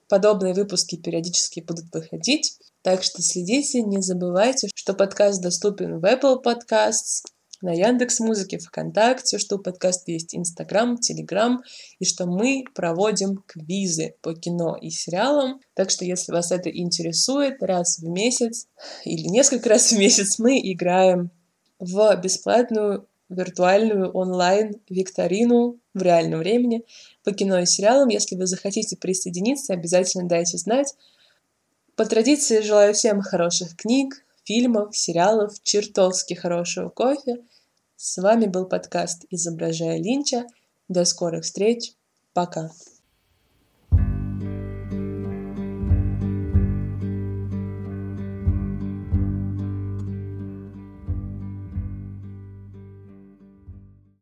Подобные 0.08 0.54
выпуски 0.54 0.96
периодически 0.96 1.60
будут 1.60 1.92
выходить. 1.92 2.58
Так 2.80 3.02
что 3.02 3.20
следите, 3.20 3.82
не 3.82 4.00
забывайте, 4.00 4.70
что 4.74 4.94
подкаст 4.94 5.42
доступен 5.42 6.00
в 6.00 6.04
Apple 6.06 6.42
Podcasts, 6.42 7.22
на 7.62 7.72
Яндекс 7.72 8.20
Музыке, 8.20 8.58
ВКонтакте, 8.58 9.38
что 9.38 9.56
у 9.56 9.58
подкаста 9.58 10.10
есть 10.12 10.34
Инстаграм, 10.34 10.98
Телеграм, 10.98 11.62
и 11.98 12.04
что 12.04 12.26
мы 12.26 12.64
проводим 12.74 13.42
квизы 13.46 14.14
по 14.22 14.34
кино 14.34 14.76
и 14.80 14.90
сериалам. 14.90 15.60
Так 15.74 15.90
что, 15.90 16.04
если 16.04 16.32
вас 16.32 16.52
это 16.52 16.70
интересует, 16.70 17.62
раз 17.62 17.98
в 17.98 18.08
месяц 18.08 18.66
или 19.04 19.28
несколько 19.28 19.68
раз 19.68 19.92
в 19.92 19.98
месяц 19.98 20.38
мы 20.38 20.58
играем 20.58 21.30
в 21.78 22.16
бесплатную 22.22 23.06
виртуальную 23.30 24.10
онлайн-викторину 24.10 25.78
в 25.94 26.02
реальном 26.02 26.40
времени 26.40 26.84
по 27.22 27.32
кино 27.32 27.60
и 27.60 27.66
сериалам. 27.66 28.08
Если 28.08 28.36
вы 28.36 28.46
захотите 28.46 28.96
присоединиться, 28.96 29.72
обязательно 29.72 30.28
дайте 30.28 30.58
знать. 30.58 30.94
По 31.94 32.04
традиции 32.04 32.60
желаю 32.60 32.92
всем 32.92 33.22
хороших 33.22 33.76
книг, 33.76 34.24
фильмов, 34.50 34.96
сериалов, 34.96 35.52
чертовски 35.62 36.34
хорошего 36.34 36.88
кофе. 36.88 37.36
С 37.94 38.20
вами 38.20 38.46
был 38.46 38.66
подкаст 38.66 39.24
«Изображая 39.30 39.98
Линча». 39.98 40.44
До 40.88 41.04
скорых 41.04 41.44
встреч. 41.44 41.92
Пока. 42.32 42.72